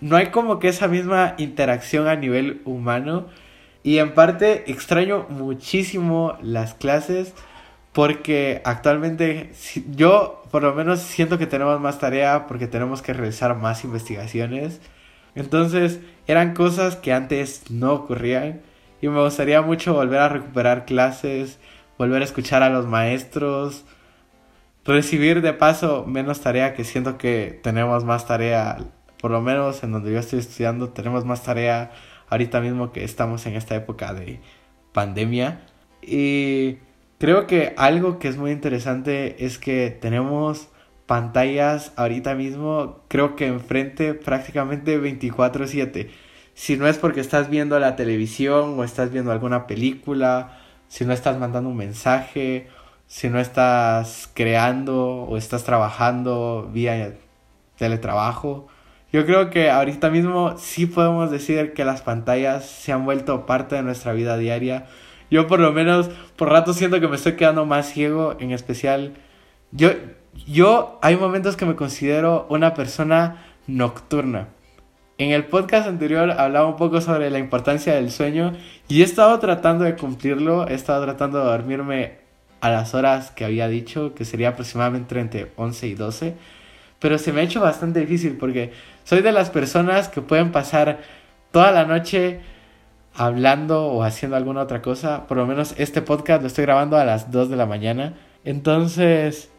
No 0.00 0.16
hay 0.16 0.28
como 0.28 0.58
que 0.58 0.68
esa 0.68 0.88
misma 0.88 1.34
interacción 1.38 2.08
a 2.08 2.16
nivel 2.16 2.62
humano. 2.64 3.26
Y 3.88 4.00
en 4.00 4.12
parte 4.12 4.70
extraño 4.70 5.24
muchísimo 5.30 6.36
las 6.42 6.74
clases 6.74 7.32
porque 7.94 8.60
actualmente 8.66 9.50
yo 9.96 10.42
por 10.50 10.62
lo 10.62 10.74
menos 10.74 11.00
siento 11.00 11.38
que 11.38 11.46
tenemos 11.46 11.80
más 11.80 11.98
tarea 11.98 12.46
porque 12.46 12.66
tenemos 12.66 13.00
que 13.00 13.14
realizar 13.14 13.56
más 13.56 13.84
investigaciones. 13.84 14.82
Entonces 15.34 16.00
eran 16.26 16.52
cosas 16.52 16.96
que 16.96 17.14
antes 17.14 17.70
no 17.70 17.94
ocurrían 17.94 18.60
y 19.00 19.08
me 19.08 19.22
gustaría 19.22 19.62
mucho 19.62 19.94
volver 19.94 20.20
a 20.20 20.28
recuperar 20.28 20.84
clases, 20.84 21.58
volver 21.96 22.20
a 22.20 22.26
escuchar 22.26 22.62
a 22.62 22.68
los 22.68 22.84
maestros, 22.84 23.86
recibir 24.84 25.40
de 25.40 25.54
paso 25.54 26.04
menos 26.06 26.42
tarea 26.42 26.74
que 26.74 26.84
siento 26.84 27.16
que 27.16 27.58
tenemos 27.62 28.04
más 28.04 28.26
tarea, 28.26 28.80
por 29.18 29.30
lo 29.30 29.40
menos 29.40 29.82
en 29.82 29.92
donde 29.92 30.12
yo 30.12 30.18
estoy 30.18 30.40
estudiando 30.40 30.90
tenemos 30.90 31.24
más 31.24 31.42
tarea 31.42 31.90
ahorita 32.30 32.60
mismo 32.60 32.92
que 32.92 33.04
estamos 33.04 33.46
en 33.46 33.56
esta 33.56 33.74
época 33.74 34.14
de 34.14 34.40
pandemia 34.92 35.62
y 36.02 36.78
creo 37.18 37.46
que 37.46 37.74
algo 37.76 38.18
que 38.18 38.28
es 38.28 38.36
muy 38.36 38.50
interesante 38.52 39.44
es 39.44 39.58
que 39.58 39.90
tenemos 39.90 40.68
pantallas 41.06 41.92
ahorita 41.96 42.34
mismo, 42.34 43.00
creo 43.08 43.34
que 43.34 43.46
enfrente 43.46 44.14
prácticamente 44.14 44.98
24/7. 44.98 46.10
Si 46.54 46.76
no 46.76 46.88
es 46.88 46.98
porque 46.98 47.20
estás 47.20 47.48
viendo 47.50 47.78
la 47.78 47.96
televisión 47.96 48.78
o 48.78 48.84
estás 48.84 49.10
viendo 49.12 49.32
alguna 49.32 49.66
película, 49.66 50.58
si 50.88 51.04
no 51.04 51.12
estás 51.12 51.38
mandando 51.38 51.70
un 51.70 51.76
mensaje, 51.76 52.68
si 53.06 53.30
no 53.30 53.40
estás 53.40 54.30
creando 54.34 55.22
o 55.22 55.36
estás 55.36 55.64
trabajando 55.64 56.68
vía 56.72 57.14
teletrabajo. 57.76 58.68
Yo 59.12 59.24
creo 59.24 59.50
que 59.50 59.70
ahorita 59.70 60.10
mismo 60.10 60.56
sí 60.58 60.86
podemos 60.86 61.30
decir 61.30 61.72
que 61.72 61.84
las 61.84 62.02
pantallas 62.02 62.66
se 62.66 62.92
han 62.92 63.04
vuelto 63.04 63.46
parte 63.46 63.76
de 63.76 63.82
nuestra 63.82 64.12
vida 64.12 64.36
diaria. 64.36 64.86
Yo 65.30 65.46
por 65.46 65.60
lo 65.60 65.72
menos 65.72 66.10
por 66.36 66.50
rato 66.50 66.72
siento 66.72 67.00
que 67.00 67.08
me 67.08 67.16
estoy 67.16 67.36
quedando 67.36 67.64
más 67.64 67.90
ciego, 67.90 68.36
en 68.38 68.52
especial 68.52 69.14
yo 69.72 69.90
yo 70.46 70.98
hay 71.02 71.16
momentos 71.16 71.56
que 71.56 71.66
me 71.66 71.74
considero 71.74 72.46
una 72.48 72.74
persona 72.74 73.44
nocturna. 73.66 74.48
En 75.18 75.30
el 75.32 75.46
podcast 75.46 75.88
anterior 75.88 76.30
hablaba 76.30 76.68
un 76.68 76.76
poco 76.76 77.00
sobre 77.00 77.30
la 77.30 77.38
importancia 77.38 77.94
del 77.94 78.10
sueño 78.10 78.52
y 78.86 79.00
he 79.00 79.04
estado 79.04 79.38
tratando 79.40 79.84
de 79.84 79.96
cumplirlo, 79.96 80.68
he 80.68 80.74
estado 80.74 81.04
tratando 81.04 81.38
de 81.38 81.44
dormirme 81.46 82.12
a 82.60 82.70
las 82.70 82.94
horas 82.94 83.30
que 83.32 83.44
había 83.44 83.68
dicho, 83.68 84.14
que 84.14 84.24
sería 84.24 84.50
aproximadamente 84.50 85.18
entre 85.18 85.50
11 85.56 85.86
y 85.88 85.94
12, 85.94 86.34
pero 87.00 87.18
se 87.18 87.32
me 87.32 87.40
ha 87.40 87.44
hecho 87.44 87.60
bastante 87.60 88.00
difícil 88.00 88.36
porque 88.36 88.72
soy 89.08 89.22
de 89.22 89.32
las 89.32 89.48
personas 89.48 90.08
que 90.08 90.20
pueden 90.20 90.52
pasar 90.52 90.98
toda 91.50 91.72
la 91.72 91.86
noche 91.86 92.40
hablando 93.14 93.86
o 93.86 94.02
haciendo 94.02 94.36
alguna 94.36 94.60
otra 94.60 94.82
cosa, 94.82 95.26
por 95.26 95.38
lo 95.38 95.46
menos 95.46 95.74
este 95.78 96.02
podcast 96.02 96.42
lo 96.42 96.48
estoy 96.48 96.66
grabando 96.66 96.98
a 96.98 97.06
las 97.06 97.30
2 97.30 97.48
de 97.48 97.56
la 97.56 97.64
mañana, 97.64 98.18
entonces 98.44 99.50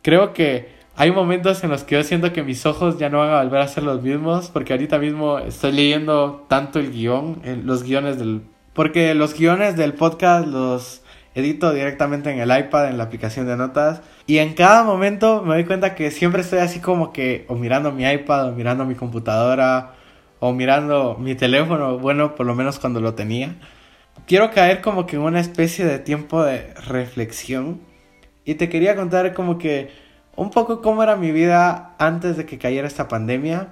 creo 0.00 0.32
que 0.32 0.70
hay 0.94 1.10
momentos 1.10 1.62
en 1.62 1.68
los 1.68 1.84
que 1.84 1.96
yo 1.96 2.04
siento 2.04 2.32
que 2.32 2.42
mis 2.42 2.64
ojos 2.64 2.98
ya 2.98 3.10
no 3.10 3.18
van 3.18 3.34
a 3.34 3.42
volver 3.42 3.60
a 3.60 3.68
ser 3.68 3.82
los 3.82 4.00
mismos, 4.00 4.48
porque 4.48 4.72
ahorita 4.72 4.98
mismo 4.98 5.40
estoy 5.40 5.72
leyendo 5.72 6.46
tanto 6.48 6.78
el 6.78 6.90
guion, 6.90 7.42
los 7.64 7.82
guiones 7.82 8.18
del... 8.18 8.44
Porque 8.72 9.14
los 9.14 9.34
guiones 9.34 9.76
del 9.76 9.92
podcast 9.92 10.48
los 10.48 11.02
edito 11.36 11.72
directamente 11.72 12.30
en 12.30 12.40
el 12.40 12.58
iPad, 12.58 12.88
en 12.88 12.96
la 12.96 13.04
aplicación 13.04 13.46
de 13.46 13.56
notas, 13.56 14.00
y 14.26 14.38
en 14.38 14.54
cada 14.54 14.84
momento 14.84 15.42
me 15.42 15.54
doy 15.54 15.64
cuenta 15.64 15.94
que 15.94 16.10
siempre 16.10 16.40
estoy 16.40 16.60
así 16.60 16.80
como 16.80 17.12
que 17.12 17.44
o 17.48 17.54
mirando 17.54 17.92
mi 17.92 18.10
iPad, 18.10 18.48
o 18.48 18.52
mirando 18.52 18.86
mi 18.86 18.94
computadora, 18.94 19.92
o 20.40 20.54
mirando 20.54 21.16
mi 21.20 21.34
teléfono, 21.34 21.98
bueno, 21.98 22.34
por 22.34 22.46
lo 22.46 22.54
menos 22.54 22.78
cuando 22.78 23.00
lo 23.00 23.14
tenía. 23.14 23.54
Quiero 24.26 24.50
caer 24.50 24.80
como 24.80 25.06
que 25.06 25.16
en 25.16 25.22
una 25.22 25.40
especie 25.40 25.84
de 25.84 25.98
tiempo 25.98 26.42
de 26.42 26.72
reflexión, 26.88 27.80
y 28.46 28.54
te 28.54 28.70
quería 28.70 28.96
contar 28.96 29.34
como 29.34 29.58
que 29.58 29.90
un 30.36 30.48
poco 30.50 30.80
cómo 30.80 31.02
era 31.02 31.16
mi 31.16 31.32
vida 31.32 31.94
antes 31.98 32.38
de 32.38 32.46
que 32.46 32.58
cayera 32.58 32.86
esta 32.88 33.08
pandemia. 33.08 33.68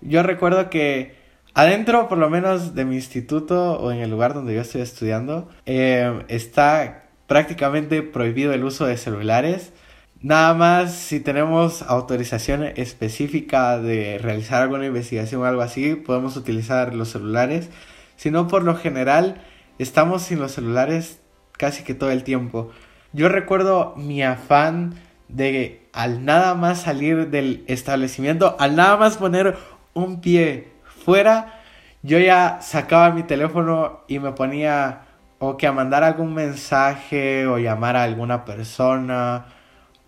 Yo 0.00 0.22
recuerdo 0.22 0.70
que 0.70 1.17
adentro, 1.58 2.06
por 2.06 2.18
lo 2.18 2.30
menos, 2.30 2.76
de 2.76 2.84
mi 2.84 2.94
instituto 2.94 3.80
o 3.80 3.90
en 3.90 3.98
el 3.98 4.10
lugar 4.10 4.32
donde 4.32 4.54
yo 4.54 4.60
estoy 4.60 4.80
estudiando, 4.80 5.48
eh, 5.66 6.24
está 6.28 7.08
prácticamente 7.26 8.02
prohibido 8.02 8.52
el 8.52 8.62
uso 8.62 8.86
de 8.86 8.96
celulares. 8.96 9.72
Nada 10.20 10.54
más 10.54 10.94
si 10.94 11.18
tenemos 11.18 11.82
autorización 11.82 12.62
específica 12.62 13.76
de 13.80 14.18
realizar 14.18 14.62
alguna 14.62 14.86
investigación 14.86 15.42
o 15.42 15.46
algo 15.46 15.62
así, 15.62 15.96
podemos 15.96 16.36
utilizar 16.36 16.94
los 16.94 17.08
celulares. 17.08 17.70
Si 18.14 18.30
no, 18.30 18.46
por 18.46 18.62
lo 18.62 18.76
general, 18.76 19.42
estamos 19.80 20.22
sin 20.22 20.38
los 20.38 20.52
celulares 20.52 21.18
casi 21.56 21.82
que 21.82 21.94
todo 21.94 22.12
el 22.12 22.22
tiempo. 22.22 22.70
Yo 23.12 23.28
recuerdo 23.28 23.94
mi 23.96 24.22
afán 24.22 24.94
de 25.26 25.82
al 25.92 26.24
nada 26.24 26.54
más 26.54 26.82
salir 26.82 27.30
del 27.30 27.64
establecimiento, 27.66 28.54
al 28.60 28.76
nada 28.76 28.96
más 28.96 29.16
poner 29.16 29.56
un 29.92 30.20
pie 30.20 30.77
fuera, 31.08 31.62
yo 32.02 32.18
ya 32.18 32.58
sacaba 32.60 33.12
mi 33.12 33.22
teléfono 33.22 34.00
y 34.08 34.18
me 34.18 34.32
ponía 34.32 35.06
o 35.38 35.56
que 35.56 35.66
a 35.66 35.72
mandar 35.72 36.04
algún 36.04 36.34
mensaje 36.34 37.46
o 37.46 37.56
llamar 37.56 37.96
a 37.96 38.02
alguna 38.02 38.44
persona 38.44 39.46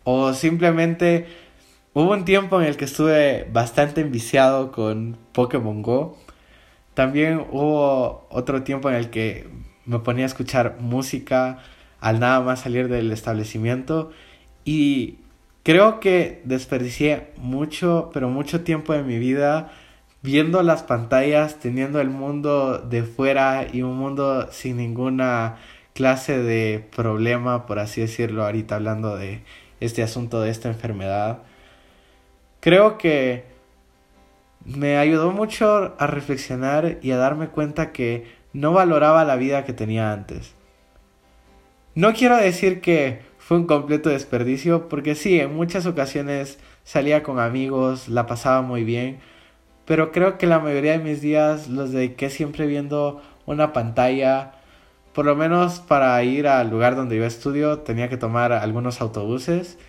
o 0.05 0.35
simplemente 0.35 1.27
hubo 1.95 2.13
un 2.13 2.27
tiempo 2.27 2.61
en 2.61 2.67
el 2.67 2.77
que 2.77 2.85
estuve 2.85 3.49
bastante 3.51 4.03
enviciado 4.03 4.73
con 4.73 5.17
Pokémon 5.33 5.81
Go. 5.81 6.19
También 6.93 7.47
hubo 7.51 8.27
otro 8.29 8.63
tiempo 8.63 8.91
en 8.91 8.97
el 8.97 9.09
que 9.09 9.49
me 9.87 10.01
ponía 10.01 10.25
a 10.25 10.27
escuchar 10.27 10.77
música 10.81 11.61
al 11.99 12.21
nada 12.21 12.43
más 12.43 12.61
salir 12.61 12.89
del 12.89 13.11
establecimiento 13.11 14.11
y 14.67 15.17
creo 15.63 15.99
que 15.99 16.43
desperdicié 16.45 17.31
mucho, 17.39 18.11
pero 18.13 18.29
mucho 18.29 18.65
tiempo 18.65 18.93
de 18.93 19.03
mi 19.03 19.19
vida 19.19 19.73
viendo 20.23 20.63
las 20.63 20.83
pantallas, 20.83 21.59
teniendo 21.59 22.01
el 22.01 22.11
mundo 22.11 22.79
de 22.79 23.03
fuera 23.03 23.67
y 23.73 23.83
un 23.83 23.97
mundo 23.97 24.49
sin 24.51 24.77
ninguna 24.77 25.57
clase 25.95 26.39
de 26.39 26.87
problema, 26.95 27.67
por 27.67 27.79
así 27.79 28.01
decirlo, 28.01 28.45
ahorita 28.45 28.77
hablando 28.77 29.17
de 29.17 29.43
este 29.81 30.03
asunto 30.03 30.41
de 30.41 30.51
esta 30.51 30.69
enfermedad. 30.69 31.39
Creo 32.61 32.99
que 32.99 33.45
me 34.65 34.99
ayudó 34.99 35.33
mucho 35.33 35.95
a 35.99 36.07
reflexionar 36.07 36.99
y 37.03 37.13
a 37.13 37.17
darme 37.17 37.49
cuenta 37.49 37.93
que 37.93 38.27
no 38.53 38.73
valoraba 38.73 39.25
la 39.25 39.37
vida 39.37 39.65
que 39.65 39.73
tenía 39.73 40.13
antes. 40.13 40.55
No 41.95 42.13
quiero 42.13 42.37
decir 42.37 42.81
que 42.81 43.23
fue 43.39 43.57
un 43.57 43.67
completo 43.67 44.11
desperdicio 44.11 44.89
porque 44.89 45.15
sí, 45.15 45.41
en 45.41 45.55
muchas 45.55 45.87
ocasiones 45.87 46.59
salía 46.85 47.23
con 47.23 47.39
amigos, 47.41 48.09
la 48.09 48.27
pasaba 48.27 48.63
muy 48.63 48.85
bien, 48.85 49.19
pero 49.91 50.13
creo 50.13 50.39
que 50.39 50.47
la 50.47 50.61
mayoría 50.61 50.93
de 50.93 51.03
mis 51.03 51.21
días 51.21 51.67
los 51.67 51.91
dediqué 51.91 52.31
siempre 52.31 52.69
viendo 52.69 53.21
una 53.45 53.73
pantalla, 53.73 54.53
por 55.13 55.25
lo 55.25 55.35
menos 55.35 55.81
para 55.81 56.23
ir 56.23 56.47
al 56.47 56.71
lugar 56.71 56.95
donde 56.95 57.17
yo 57.17 57.25
estudio 57.25 57.81
tenía 57.81 58.09
que 58.09 58.17
tomar 58.17 58.53
algunos 58.53 59.01
autobuses. 59.01 59.81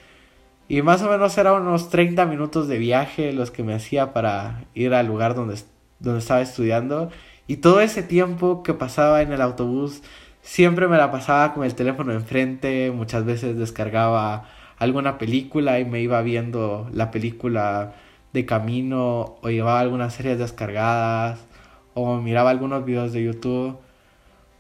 Y 0.68 0.82
más 0.82 1.04
o 1.04 1.08
menos 1.08 1.38
eran 1.38 1.62
unos 1.62 1.92
30 1.92 2.26
minutos 2.26 2.68
de 2.68 2.80
viaje 2.80 3.32
los 3.32 3.52
que 3.52 3.62
me 3.62 3.76
hacía 3.76 4.12
para 4.12 4.64
ir 4.74 4.96
al 4.96 5.06
lugar 5.06 5.36
donde, 5.36 5.62
donde 6.00 6.18
estaba 6.18 6.42
estudiando. 6.42 7.12
Y 7.46 7.58
todo 7.58 7.80
ese 7.80 8.02
tiempo 8.02 8.64
que 8.64 8.74
pasaba 8.74 9.22
en 9.22 9.32
el 9.32 9.42
autobús 9.42 10.02
siempre 10.42 10.88
me 10.88 10.98
la 10.98 11.12
pasaba 11.12 11.54
con 11.54 11.64
el 11.64 11.76
teléfono 11.76 12.12
enfrente, 12.12 12.90
muchas 12.90 13.24
veces 13.24 13.56
descargaba 13.56 14.50
alguna 14.80 15.20
película 15.20 15.80
y 15.80 15.86
me 15.86 16.02
iba 16.02 16.20
viendo 16.24 16.90
la 16.92 17.12
película 17.12 17.94
de 18.34 18.46
camino 18.46 19.38
o 19.42 19.50
llevaba 19.50 19.80
algunas 19.80 20.14
series 20.14 20.40
descargadas 20.40 21.40
o 21.94 22.16
miraba 22.18 22.50
algunos 22.50 22.86
videos 22.86 23.14
de 23.14 23.24
YouTube 23.24 23.78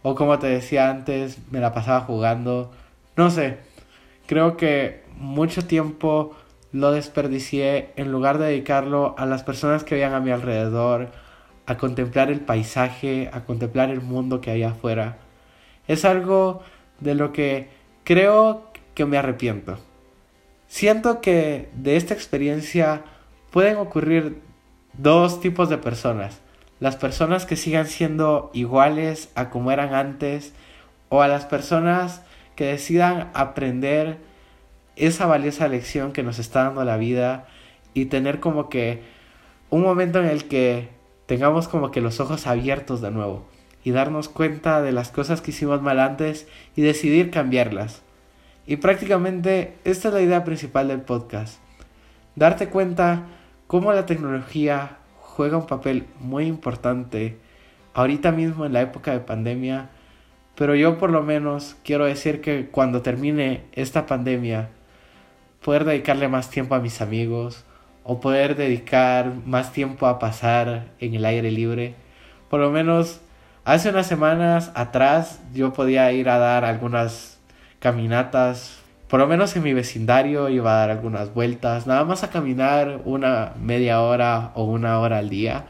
o 0.04 0.16
como 0.16 0.40
te 0.40 0.48
decía 0.48 0.90
antes 0.90 1.40
me 1.52 1.60
la 1.60 1.74
pasaba 1.74 2.02
jugando 2.02 2.72
no 3.16 3.30
sé 3.30 3.60
creo 4.28 4.58
que 4.58 5.04
mucho 5.18 5.66
tiempo 5.66 6.36
lo 6.72 6.92
desperdicié 6.92 7.90
en 7.96 8.12
lugar 8.12 8.38
de 8.38 8.46
dedicarlo 8.46 9.16
a 9.18 9.26
las 9.26 9.44
personas 9.44 9.84
que 9.84 9.96
habían 9.96 10.14
a 10.14 10.20
mi 10.20 10.32
alrededor, 10.32 11.10
a 11.66 11.78
contemplar 11.78 12.32
el 12.32 12.40
paisaje, 12.40 13.30
a 13.34 13.44
contemplar 13.44 13.90
el 13.90 14.02
mundo 14.02 14.42
que 14.42 14.52
hay 14.52 14.64
afuera. 14.64 15.18
Es 15.88 16.06
algo 16.06 16.62
de 17.00 17.16
lo 17.16 17.34
que 17.34 17.70
creo 18.04 18.72
que 18.96 19.06
me 19.06 19.18
arrepiento. 19.18 19.78
Siento 20.68 21.20
que 21.20 21.70
de 21.76 21.98
esta 21.98 22.14
experiencia 22.14 23.04
pueden 23.52 23.78
ocurrir 23.78 24.42
dos 24.94 25.42
tipos 25.42 25.70
de 25.70 25.78
personas. 25.78 26.42
Las 26.80 26.96
personas 26.96 27.46
que 27.46 27.56
sigan 27.56 27.86
siendo 27.86 28.50
iguales 28.54 29.30
a 29.36 29.50
como 29.50 29.72
eran 29.72 29.94
antes 29.94 30.54
o 31.10 31.22
a 31.22 31.28
las 31.28 31.46
personas 31.46 32.24
que 32.56 32.66
decidan 32.66 33.30
aprender 33.34 34.18
esa 34.96 35.26
valiosa 35.26 35.68
lección 35.68 36.12
que 36.12 36.24
nos 36.24 36.40
está 36.40 36.64
dando 36.64 36.84
la 36.84 36.98
vida 36.98 37.48
y 37.94 38.06
tener 38.06 38.40
como 38.40 38.70
que 38.70 39.04
un 39.70 39.82
momento 39.82 40.20
en 40.20 40.26
el 40.26 40.46
que 40.46 40.90
tengamos 41.26 41.68
como 41.68 41.92
que 41.92 42.02
los 42.02 42.20
ojos 42.20 42.48
abiertos 42.48 43.02
de 43.02 43.12
nuevo 43.12 43.46
y 43.84 43.92
darnos 43.92 44.30
cuenta 44.30 44.82
de 44.82 44.92
las 44.92 45.10
cosas 45.10 45.42
que 45.42 45.52
hicimos 45.52 45.82
mal 45.82 46.00
antes 46.00 46.48
y 46.76 46.82
decidir 46.82 47.32
cambiarlas. 47.32 48.02
Y 48.68 48.78
prácticamente 48.78 49.76
esta 49.84 50.10
es 50.10 50.14
la 50.14 50.22
idea 50.22 50.44
principal 50.44 50.88
del 50.88 51.02
podcast. 51.02 51.60
Darte 52.36 52.70
cuenta 52.70 53.26
cómo 53.72 53.94
la 53.94 54.06
tecnología 54.06 54.98
juega 55.16 55.56
un 55.56 55.66
papel 55.66 56.06
muy 56.20 56.46
importante 56.46 57.38
ahorita 57.94 58.34
mismo 58.34 58.66
en 58.66 58.74
la 58.74 58.82
época 58.82 59.14
de 59.14 59.22
pandemia. 59.22 59.92
Pero 60.56 60.76
yo 60.76 60.98
por 60.98 61.10
lo 61.10 61.24
menos 61.24 61.78
quiero 61.86 62.04
decir 62.04 62.42
que 62.42 62.68
cuando 62.68 63.02
termine 63.02 63.64
esta 63.72 64.08
pandemia, 64.08 64.72
poder 65.64 65.86
dedicarle 65.86 66.28
más 66.28 66.50
tiempo 66.50 66.76
a 66.76 66.82
mis 66.82 67.00
amigos 67.00 67.64
o 68.04 68.20
poder 68.20 68.58
dedicar 68.58 69.32
más 69.46 69.72
tiempo 69.72 70.06
a 70.06 70.20
pasar 70.20 70.88
en 71.00 71.14
el 71.14 71.24
aire 71.24 71.50
libre. 71.50 71.96
Por 72.50 72.60
lo 72.60 72.72
menos 72.72 73.22
hace 73.64 73.88
unas 73.88 74.06
semanas 74.06 74.74
atrás 74.76 75.42
yo 75.54 75.72
podía 75.72 76.12
ir 76.12 76.28
a 76.28 76.40
dar 76.40 76.66
algunas 76.66 77.40
caminatas, 77.80 78.81
por 79.12 79.19
lo 79.19 79.28
menos 79.28 79.56
en 79.56 79.62
mi 79.62 79.74
vecindario 79.74 80.50
iba 80.50 80.74
a 80.74 80.80
dar 80.80 80.89
algunas 80.89 81.34
vueltas, 81.36 81.86
nada 81.86 82.04
más 82.04 82.24
a 82.24 82.32
caminar 82.32 83.02
una 83.06 83.54
media 83.62 84.02
hora 84.02 84.52
o 84.56 84.63
una 84.63 85.00
hora 85.00 85.19
al 85.19 85.30
día. 85.30 85.65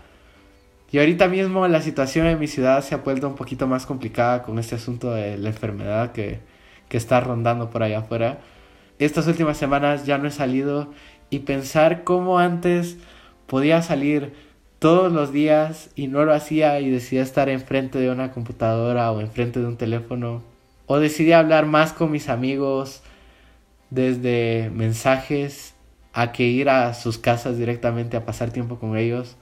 Y 0.91 0.99
ahorita 0.99 1.27
mismo 1.27 1.67
la 1.67 1.82
situación 1.82 2.27
en 2.27 2.39
mi 2.39 2.47
ciudad 2.47 2.82
se 2.84 2.95
ha 2.95 2.99
vuelto 2.99 3.27
un 3.27 3.36
poquito 3.36 3.67
más 3.67 3.86
complicada 3.86 4.43
con 4.43 4.60
este 4.60 4.75
asunto 4.75 5.12
de 5.12 5.38
la 5.38 5.49
enfermedad 5.49 6.13
que, 6.13 6.39
que 6.88 6.95
está 6.95 7.19
rondando 7.19 7.69
por 7.69 7.84
allá 7.84 7.99
afuera 7.99 8.39
estas 9.06 9.25
últimas 9.25 9.58
semanas 9.58 10.06
ya 10.06 10.19
no 10.19 10.27
he 10.27 10.32
salido 10.32 10.89
y 11.32 11.39
pensar 11.39 12.04
cómo 12.04 12.38
antes 12.38 12.97
podía 13.47 13.82
salir 13.82 14.34
todos 14.77 15.12
los 15.12 15.34
días 15.34 15.89
y 15.95 16.08
no 16.08 16.23
lo 16.23 16.36
hacía 16.36 16.80
y 16.80 16.91
decidía 16.91 17.23
estar 17.23 17.49
enfrente 17.49 17.97
de 17.97 18.12
una 18.12 18.32
computadora 18.32 19.12
o 19.12 19.19
enfrente 19.19 19.60
de 19.60 19.65
un 19.65 19.77
teléfono 19.77 20.43
o 20.86 20.99
decidí 20.99 21.32
hablar 21.32 21.65
más 21.65 21.93
con 21.93 22.12
mis 22.12 22.30
amigos 22.30 23.01
desde 23.91 24.71
mensajes 24.73 25.75
a 26.13 26.32
que 26.32 26.43
ir 26.43 26.69
a 26.69 26.93
sus 26.93 27.17
casas 27.17 27.58
directamente 27.58 28.17
a 28.17 28.25
pasar 28.25 28.51
tiempo 28.51 28.80
con 28.80 28.97
ellos. 28.97 29.38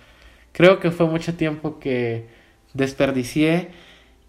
Creo 0.52 0.80
que 0.80 0.92
fue 0.92 1.08
mucho 1.08 1.36
tiempo 1.36 1.80
que 1.80 2.28
desperdicié 2.74 3.70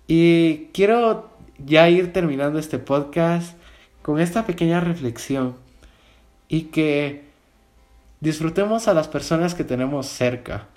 y 0.06 0.68
quiero 0.72 1.30
ya 1.58 1.88
ir 1.88 2.12
terminando 2.12 2.58
este 2.58 2.78
podcast 2.78 3.56
con 4.02 4.20
esta 4.20 4.46
pequeña 4.46 4.80
reflexión 4.80 5.56
y 6.48 6.62
que 6.62 7.24
disfrutemos 8.20 8.88
a 8.88 8.94
las 8.94 9.08
personas 9.08 9.54
que 9.54 9.64
tenemos 9.64 10.06
cerca. 10.06 10.68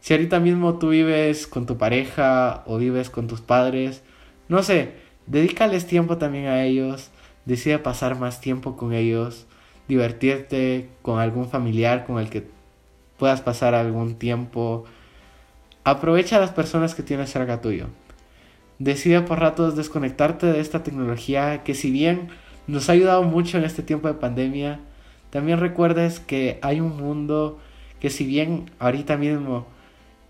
Si 0.00 0.14
ahorita 0.14 0.38
mismo 0.38 0.78
tú 0.78 0.90
vives 0.90 1.46
con 1.46 1.66
tu 1.66 1.76
pareja 1.76 2.62
o 2.66 2.78
vives 2.78 3.10
con 3.10 3.26
tus 3.26 3.40
padres, 3.40 4.02
no 4.48 4.62
sé, 4.62 4.92
dedícales 5.26 5.86
tiempo 5.86 6.18
también 6.18 6.46
a 6.46 6.64
ellos, 6.64 7.10
decide 7.48 7.78
pasar 7.78 8.18
más 8.18 8.42
tiempo 8.42 8.76
con 8.76 8.92
ellos, 8.92 9.46
divertirte 9.88 10.90
con 11.00 11.18
algún 11.18 11.48
familiar 11.48 12.04
con 12.04 12.18
el 12.18 12.28
que 12.28 12.46
puedas 13.16 13.40
pasar 13.40 13.74
algún 13.74 14.16
tiempo. 14.16 14.84
Aprovecha 15.82 16.36
a 16.36 16.40
las 16.40 16.50
personas 16.50 16.94
que 16.94 17.02
tienes 17.02 17.30
cerca 17.30 17.62
tuyo. 17.62 17.86
Decide 18.78 19.22
por 19.22 19.40
ratos 19.40 19.76
desconectarte 19.76 20.44
de 20.46 20.60
esta 20.60 20.82
tecnología 20.82 21.64
que 21.64 21.74
si 21.74 21.90
bien 21.90 22.28
nos 22.66 22.90
ha 22.90 22.92
ayudado 22.92 23.22
mucho 23.22 23.56
en 23.56 23.64
este 23.64 23.82
tiempo 23.82 24.08
de 24.08 24.14
pandemia. 24.14 24.80
También 25.30 25.58
recuerdes 25.58 26.20
que 26.20 26.58
hay 26.60 26.80
un 26.80 26.98
mundo 26.98 27.58
que 27.98 28.10
si 28.10 28.26
bien 28.26 28.70
ahorita 28.78 29.16
mismo 29.16 29.66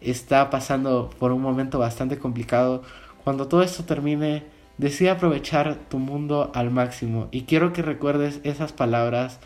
está 0.00 0.50
pasando 0.50 1.10
por 1.18 1.32
un 1.32 1.42
momento 1.42 1.80
bastante 1.80 2.16
complicado, 2.16 2.84
cuando 3.24 3.48
todo 3.48 3.62
esto 3.62 3.82
termine, 3.82 4.44
decide 4.78 5.10
aprovechar 5.10 5.76
tu 5.88 5.98
mundo 5.98 6.50
al 6.54 6.70
máximo. 6.70 7.28
Y 7.30 7.42
quiero 7.42 7.72
que 7.72 7.82
recuerdes 7.82 8.40
esas 8.44 8.72
palabras 8.72 9.40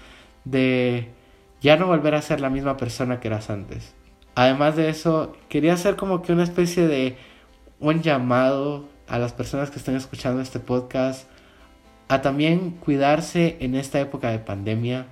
de 0.44 1.08
ya 1.60 1.76
no 1.76 1.86
volver 1.86 2.14
a 2.14 2.22
ser 2.22 2.40
la 2.40 2.50
misma 2.50 2.76
persona 2.76 3.18
que 3.20 3.28
eras 3.28 3.50
antes. 3.50 3.94
Además 4.34 4.76
de 4.76 4.88
eso, 4.88 5.36
quería 5.48 5.74
hacer 5.74 5.96
como 5.96 6.22
que 6.22 6.32
una 6.32 6.42
especie 6.42 6.86
de 6.86 7.16
un 7.80 8.02
llamado 8.02 8.88
a 9.08 9.18
las 9.18 9.32
personas 9.32 9.70
que 9.70 9.78
están 9.78 9.96
escuchando 9.96 10.40
este 10.40 10.60
podcast 10.60 11.26
a 12.08 12.22
también 12.22 12.70
cuidarse 12.70 13.56
en 13.60 13.74
esta 13.74 14.00
época 14.00 14.30
de 14.30 14.38
pandemia, 14.38 15.06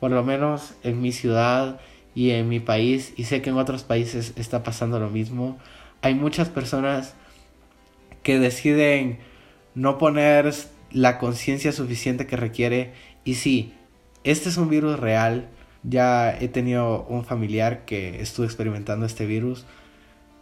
por 0.00 0.10
lo 0.10 0.22
menos 0.24 0.74
en 0.82 1.00
mi 1.00 1.12
ciudad 1.12 1.80
y 2.14 2.30
en 2.30 2.48
mi 2.48 2.60
país, 2.60 3.12
y 3.16 3.24
sé 3.24 3.40
que 3.40 3.50
en 3.50 3.56
otros 3.56 3.84
países 3.84 4.32
está 4.36 4.62
pasando 4.62 4.98
lo 4.98 5.10
mismo. 5.10 5.58
Hay 6.02 6.14
muchas 6.14 6.48
personas 6.48 7.14
que 8.22 8.38
deciden 8.38 9.18
no 9.74 9.98
poner 9.98 10.52
la 10.92 11.18
conciencia 11.18 11.72
suficiente 11.72 12.26
que 12.26 12.36
requiere. 12.36 12.92
Y 13.24 13.34
sí, 13.34 13.74
este 14.24 14.48
es 14.48 14.56
un 14.56 14.68
virus 14.68 14.98
real. 14.98 15.48
Ya 15.82 16.36
he 16.38 16.48
tenido 16.48 17.04
un 17.04 17.24
familiar 17.24 17.84
que 17.84 18.20
estuvo 18.20 18.44
experimentando 18.44 19.06
este 19.06 19.26
virus. 19.26 19.64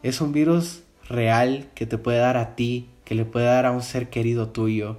Es 0.02 0.20
un 0.20 0.32
virus 0.32 0.82
real 1.08 1.68
que 1.74 1.86
te 1.86 1.98
puede 1.98 2.18
dar 2.18 2.36
a 2.36 2.54
ti, 2.54 2.88
que 3.04 3.14
le 3.14 3.24
puede 3.24 3.46
dar 3.46 3.66
a 3.66 3.70
un 3.70 3.82
ser 3.82 4.10
querido 4.10 4.48
tuyo. 4.48 4.98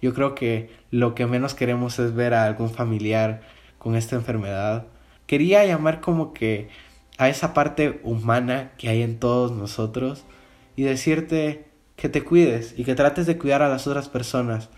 Yo 0.00 0.14
creo 0.14 0.34
que 0.34 0.70
lo 0.90 1.14
que 1.14 1.26
menos 1.26 1.54
queremos 1.54 1.98
es 1.98 2.14
ver 2.14 2.34
a 2.34 2.44
algún 2.44 2.70
familiar 2.70 3.42
con 3.78 3.96
esta 3.96 4.16
enfermedad. 4.16 4.86
Quería 5.26 5.64
llamar 5.64 6.00
como 6.00 6.32
que 6.32 6.68
a 7.18 7.28
esa 7.28 7.52
parte 7.52 8.00
humana 8.02 8.72
que 8.78 8.88
hay 8.88 9.02
en 9.02 9.18
todos 9.18 9.52
nosotros 9.52 10.24
y 10.76 10.82
decirte 10.82 11.67
que 11.98 12.08
te 12.08 12.22
cuides 12.22 12.74
y 12.78 12.84
que 12.84 12.94
trates 12.94 13.26
de 13.26 13.36
cuidar 13.36 13.60
a 13.60 13.68
las 13.68 13.88
otras 13.88 14.08
personas. 14.08 14.70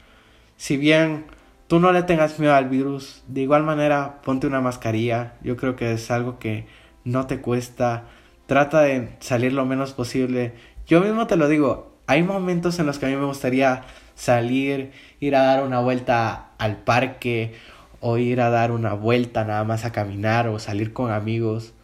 Si 0.57 0.79
bien 0.79 1.27
tú 1.69 1.79
no 1.79 1.93
le 1.93 2.03
tengas 2.03 2.39
miedo 2.39 2.55
al 2.55 2.71
virus, 2.71 3.23
de 3.29 3.43
igual 3.43 3.63
manera 3.63 4.23
ponte 4.23 4.47
una 4.47 4.63
mascarilla. 4.63 5.35
Yo 5.43 5.57
creo 5.57 5.77
que 5.77 5.93
es 5.93 6.11
algo 6.11 6.39
que 6.39 6.67
no 7.05 7.27
te 7.27 7.43
cuesta. 7.43 8.05
Trata 8.47 8.81
de 8.81 9.11
salir 9.21 9.53
lo 9.53 9.67
menos 9.67 9.93
posible. 9.93 10.55
Yo 10.87 11.03
mismo 11.03 11.27
te 11.27 11.37
lo 11.37 11.47
digo, 11.47 11.95
hay 12.07 12.23
momentos 12.23 12.79
en 12.79 12.87
los 12.87 12.99
que 12.99 13.07
a 13.07 13.11
mí 13.11 13.17
me 13.17 13.27
gustaría 13.27 13.83
salir, 14.15 14.93
ir 15.21 15.37
a 15.37 15.43
dar 15.43 15.63
una 15.63 15.81
vuelta 15.81 16.53
al 16.57 16.79
parque 16.79 17.55
o 18.01 18.17
ir 18.17 18.41
a 18.41 18.49
dar 18.49 18.73
una 18.73 18.95
vuelta 18.95 19.45
nada 19.45 19.63
más 19.65 19.85
a 19.85 19.93
caminar 19.93 20.49
o 20.49 20.59
salir 20.59 20.95
con 20.95 21.13
amigos. 21.13 21.75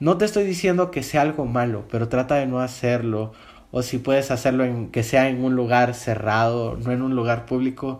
No 0.00 0.18
te 0.18 0.24
estoy 0.24 0.44
diciendo 0.44 0.90
que 0.90 1.04
sea 1.04 1.22
algo 1.22 1.46
malo, 1.46 1.84
pero 1.88 2.08
trata 2.08 2.34
de 2.34 2.46
no 2.46 2.58
hacerlo. 2.58 3.32
O 3.76 3.82
si 3.82 3.98
puedes 3.98 4.30
hacerlo 4.30 4.64
en 4.64 4.92
que 4.92 5.02
sea 5.02 5.28
en 5.28 5.42
un 5.42 5.56
lugar 5.56 5.94
cerrado, 5.94 6.76
no 6.76 6.92
en 6.92 7.02
un 7.02 7.16
lugar 7.16 7.44
público. 7.44 7.98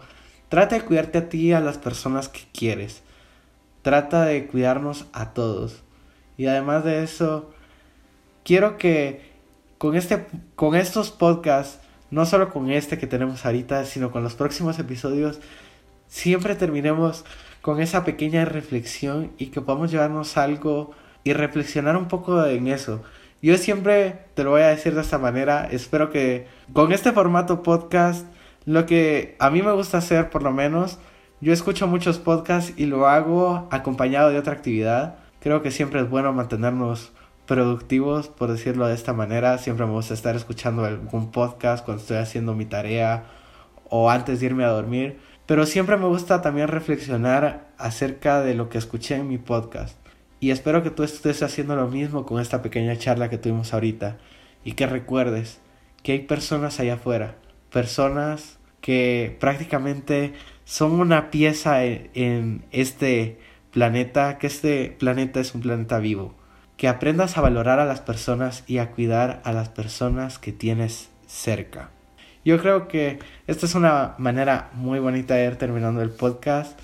Trata 0.48 0.76
de 0.76 0.82
cuidarte 0.82 1.18
a 1.18 1.28
ti 1.28 1.48
y 1.48 1.52
a 1.52 1.58
las 1.58 1.78
personas 1.78 2.28
que 2.28 2.42
quieres. 2.56 3.02
Trata 3.82 4.24
de 4.24 4.46
cuidarnos 4.46 5.06
a 5.12 5.34
todos. 5.34 5.82
Y 6.36 6.46
además 6.46 6.84
de 6.84 7.02
eso, 7.02 7.50
quiero 8.44 8.78
que 8.78 9.32
con 9.78 9.96
este 9.96 10.26
con 10.54 10.76
estos 10.76 11.10
podcasts 11.10 11.80
no 12.12 12.24
solo 12.24 12.50
con 12.50 12.70
este 12.70 12.96
que 12.96 13.08
tenemos 13.08 13.44
ahorita, 13.44 13.84
sino 13.84 14.12
con 14.12 14.22
los 14.22 14.36
próximos 14.36 14.78
episodios, 14.78 15.40
siempre 16.06 16.54
terminemos 16.54 17.24
con 17.62 17.80
esa 17.80 18.04
pequeña 18.04 18.44
reflexión 18.44 19.32
y 19.38 19.46
que 19.46 19.60
podamos 19.60 19.90
llevarnos 19.90 20.36
algo 20.36 20.92
y 21.24 21.32
reflexionar 21.32 21.96
un 21.96 22.06
poco 22.06 22.46
en 22.46 22.68
eso. 22.68 23.02
Yo 23.44 23.58
siempre 23.58 24.20
te 24.32 24.42
lo 24.42 24.52
voy 24.52 24.62
a 24.62 24.68
decir 24.68 24.94
de 24.94 25.02
esta 25.02 25.18
manera, 25.18 25.68
espero 25.70 26.08
que 26.08 26.46
con 26.72 26.92
este 26.92 27.12
formato 27.12 27.62
podcast, 27.62 28.26
lo 28.64 28.86
que 28.86 29.36
a 29.38 29.50
mí 29.50 29.60
me 29.60 29.72
gusta 29.72 29.98
hacer 29.98 30.30
por 30.30 30.42
lo 30.42 30.50
menos, 30.50 30.98
yo 31.42 31.52
escucho 31.52 31.86
muchos 31.86 32.18
podcasts 32.18 32.72
y 32.78 32.86
lo 32.86 33.06
hago 33.06 33.68
acompañado 33.70 34.30
de 34.30 34.38
otra 34.38 34.54
actividad. 34.54 35.16
Creo 35.40 35.60
que 35.60 35.70
siempre 35.70 36.00
es 36.00 36.08
bueno 36.08 36.32
mantenernos 36.32 37.12
productivos, 37.44 38.28
por 38.28 38.50
decirlo 38.50 38.86
de 38.86 38.94
esta 38.94 39.12
manera. 39.12 39.58
Siempre 39.58 39.84
me 39.84 39.92
gusta 39.92 40.14
estar 40.14 40.34
escuchando 40.34 40.86
algún 40.86 41.30
podcast 41.30 41.84
cuando 41.84 42.00
estoy 42.00 42.16
haciendo 42.16 42.54
mi 42.54 42.64
tarea 42.64 43.24
o 43.90 44.08
antes 44.08 44.40
de 44.40 44.46
irme 44.46 44.64
a 44.64 44.68
dormir. 44.68 45.18
pero 45.44 45.66
siempre 45.66 45.98
me 45.98 46.06
gusta 46.06 46.40
también 46.40 46.68
reflexionar 46.68 47.66
acerca 47.76 48.40
de 48.40 48.54
lo 48.54 48.70
que 48.70 48.78
escuché 48.78 49.16
en 49.16 49.28
mi 49.28 49.36
podcast. 49.36 49.98
Y 50.44 50.50
espero 50.50 50.82
que 50.82 50.90
tú 50.90 51.04
estés 51.04 51.42
haciendo 51.42 51.74
lo 51.74 51.88
mismo 51.88 52.26
con 52.26 52.38
esta 52.38 52.60
pequeña 52.60 52.98
charla 52.98 53.30
que 53.30 53.38
tuvimos 53.38 53.72
ahorita. 53.72 54.18
Y 54.62 54.72
que 54.72 54.86
recuerdes 54.86 55.58
que 56.02 56.12
hay 56.12 56.18
personas 56.18 56.78
allá 56.78 56.96
afuera, 56.96 57.36
personas 57.72 58.58
que 58.82 59.38
prácticamente 59.40 60.34
son 60.66 61.00
una 61.00 61.30
pieza 61.30 61.82
en, 61.82 62.62
este 62.72 63.38
planeta, 63.70 64.36
que 64.36 64.48
este 64.48 64.94
planeta 64.98 65.40
es 65.40 65.54
un 65.54 65.62
planeta 65.62 65.98
vivo. 65.98 66.34
Que 66.76 66.88
aprendas 66.88 67.38
a 67.38 67.40
valorar 67.40 67.80
a 67.80 67.86
las 67.86 68.02
personas 68.02 68.64
y 68.66 68.76
a 68.76 68.90
cuidar 68.90 69.40
a 69.44 69.52
las 69.54 69.70
personas 69.70 70.38
que 70.38 70.52
tienes 70.52 71.08
cerca. 71.26 71.88
Yo 72.44 72.60
creo 72.60 72.86
que 72.86 73.18
esta 73.46 73.64
es 73.64 73.74
una 73.74 74.14
manera 74.18 74.68
muy 74.74 74.98
bonita 74.98 75.36
de 75.36 75.46
ir 75.46 75.56
terminando 75.56 76.02
el 76.02 76.10
podcast. 76.10 76.78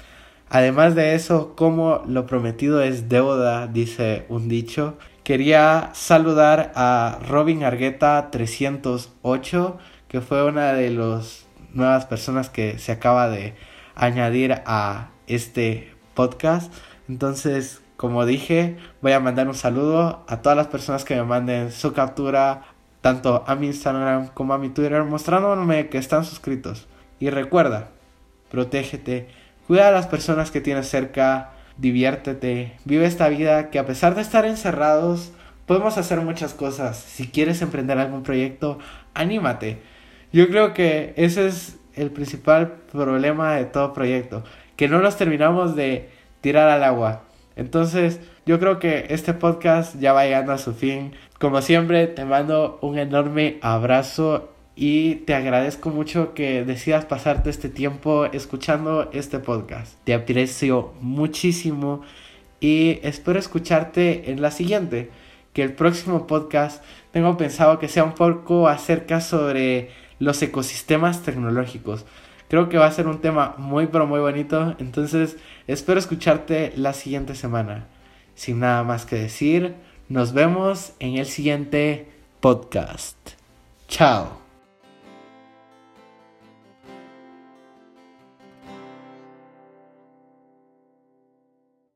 Además 0.53 0.97
de 0.97 1.15
eso, 1.15 1.55
como 1.55 2.03
lo 2.09 2.27
prometido 2.27 2.83
es 2.83 3.09
deuda, 3.09 3.69
dice 3.69 4.27
un 4.29 4.49
dicho, 4.49 4.99
quería 5.23 5.91
saludar 5.93 6.73
a 6.75 7.21
Robin 7.29 7.63
Argueta 7.63 8.33
308, 8.33 9.79
que 10.09 10.21
fue 10.21 10.45
una 10.45 10.73
de 10.73 10.91
las 10.91 11.47
nuevas 11.73 12.05
personas 12.07 12.51
que 12.51 12.81
se 12.81 12.91
acaba 12.91 13.29
de 13.29 13.55
añadir 13.95 14.63
a 14.67 15.11
este 15.29 15.95
podcast. 16.15 16.73
Entonces, 17.09 17.81
como 17.97 18.27
dije, 18.27 18.77
voy 19.03 19.13
a 19.13 19.21
mandar 19.21 19.47
un 19.47 19.55
saludo 19.55 20.25
a 20.27 20.43
todas 20.43 20.57
las 20.57 20.67
personas 20.67 21.05
que 21.05 21.15
me 21.15 21.23
manden 21.23 21.71
su 21.71 21.93
captura, 21.93 22.63
tanto 23.03 23.45
a 23.47 23.55
mi 23.55 23.69
Instagram 23.69 24.31
como 24.35 24.53
a 24.53 24.59
mi 24.59 24.71
Twitter, 24.71 25.05
mostrándome 25.05 25.91
que 25.91 25.99
están 25.99 26.25
suscritos. 26.25 26.89
Y 27.21 27.31
recuerda, 27.31 27.91
protégete 28.51 29.29
Cuida 29.71 29.87
a 29.87 29.93
las 29.93 30.09
personas 30.09 30.51
que 30.51 30.61
tienes 30.61 30.89
cerca, 30.89 31.53
diviértete, 31.77 32.77
vive 32.85 33.07
esta 33.07 33.29
vida 33.29 33.71
que 33.71 33.79
a 33.79 33.87
pesar 33.87 34.17
de 34.17 34.21
estar 34.21 34.45
encerrados, 34.45 35.31
podemos 35.65 35.97
hacer 35.97 36.21
muchas 36.23 36.55
cosas. 36.55 36.97
Si 36.97 37.29
quieres 37.29 37.63
emprender 37.63 37.97
algún 37.97 38.25
proyecto, 38.25 38.81
anímate. 39.15 39.79
Yo 40.33 40.49
creo 40.49 40.75
que 40.75 41.15
ese 41.17 41.47
es 41.47 41.79
el 41.95 42.11
principal 42.11 42.79
problema 42.91 43.55
de 43.55 43.65
todo 43.65 43.93
proyecto, 43.93 44.43
que 44.75 44.89
no 44.89 44.99
los 44.99 45.17
terminamos 45.17 45.77
de 45.77 46.09
tirar 46.41 46.69
al 46.69 46.83
agua. 46.83 47.23
Entonces, 47.55 48.19
yo 48.47 48.59
creo 48.59 48.81
que 48.81 49.07
este 49.11 49.35
podcast 49.35 49.95
ya 50.01 50.13
va 50.13 50.25
llegando 50.25 50.51
a 50.51 50.59
su 50.59 50.75
fin. 50.75 51.13
Como 51.39 51.63
siempre, 51.63 52.09
te 52.09 52.25
mando 52.25 52.81
un 52.83 52.99
enorme 52.99 53.61
abrazo 53.63 54.53
y 54.81 55.17
te 55.27 55.35
agradezco 55.35 55.91
mucho 55.91 56.33
que 56.33 56.65
decidas 56.65 57.05
pasarte 57.05 57.51
este 57.51 57.69
tiempo 57.69 58.25
escuchando 58.25 59.11
este 59.13 59.39
podcast. 59.39 59.99
Te 60.05 60.15
aprecio 60.15 60.95
muchísimo 61.03 62.01
y 62.61 62.99
espero 63.03 63.39
escucharte 63.39 64.31
en 64.31 64.41
la 64.41 64.51
siguiente, 64.51 65.11
que 65.53 65.63
el 65.63 65.75
próximo 65.75 66.27
podcast 66.27 66.83
tengo 67.11 67.37
pensado 67.37 67.79
que 67.79 67.89
sea 67.89 68.05
un 68.05 68.15
poco 68.15 68.69
acerca 68.69 69.21
sobre 69.21 69.91
los 70.19 70.41
ecosistemas 70.41 71.23
tecnológicos. 71.23 72.07
Creo 72.49 72.71
que 72.71 72.79
va 72.79 72.87
a 72.87 72.93
ser 72.93 73.07
un 73.07 73.21
tema 73.21 73.57
muy 73.59 73.87
pero 73.87 74.07
muy 74.07 74.21
bonito, 74.21 74.77
entonces 74.79 75.37
espero 75.67 75.99
escucharte 75.99 76.73
la 76.75 76.95
siguiente 76.95 77.35
semana. 77.35 77.85
Sin 78.35 78.61
nada 78.61 78.83
más 78.83 79.05
que 79.05 79.17
decir, 79.17 79.75
nos 80.09 80.33
vemos 80.33 80.95
en 81.01 81.19
el 81.19 81.27
siguiente 81.27 82.09
podcast. 82.41 83.19
Chao. 83.87 84.40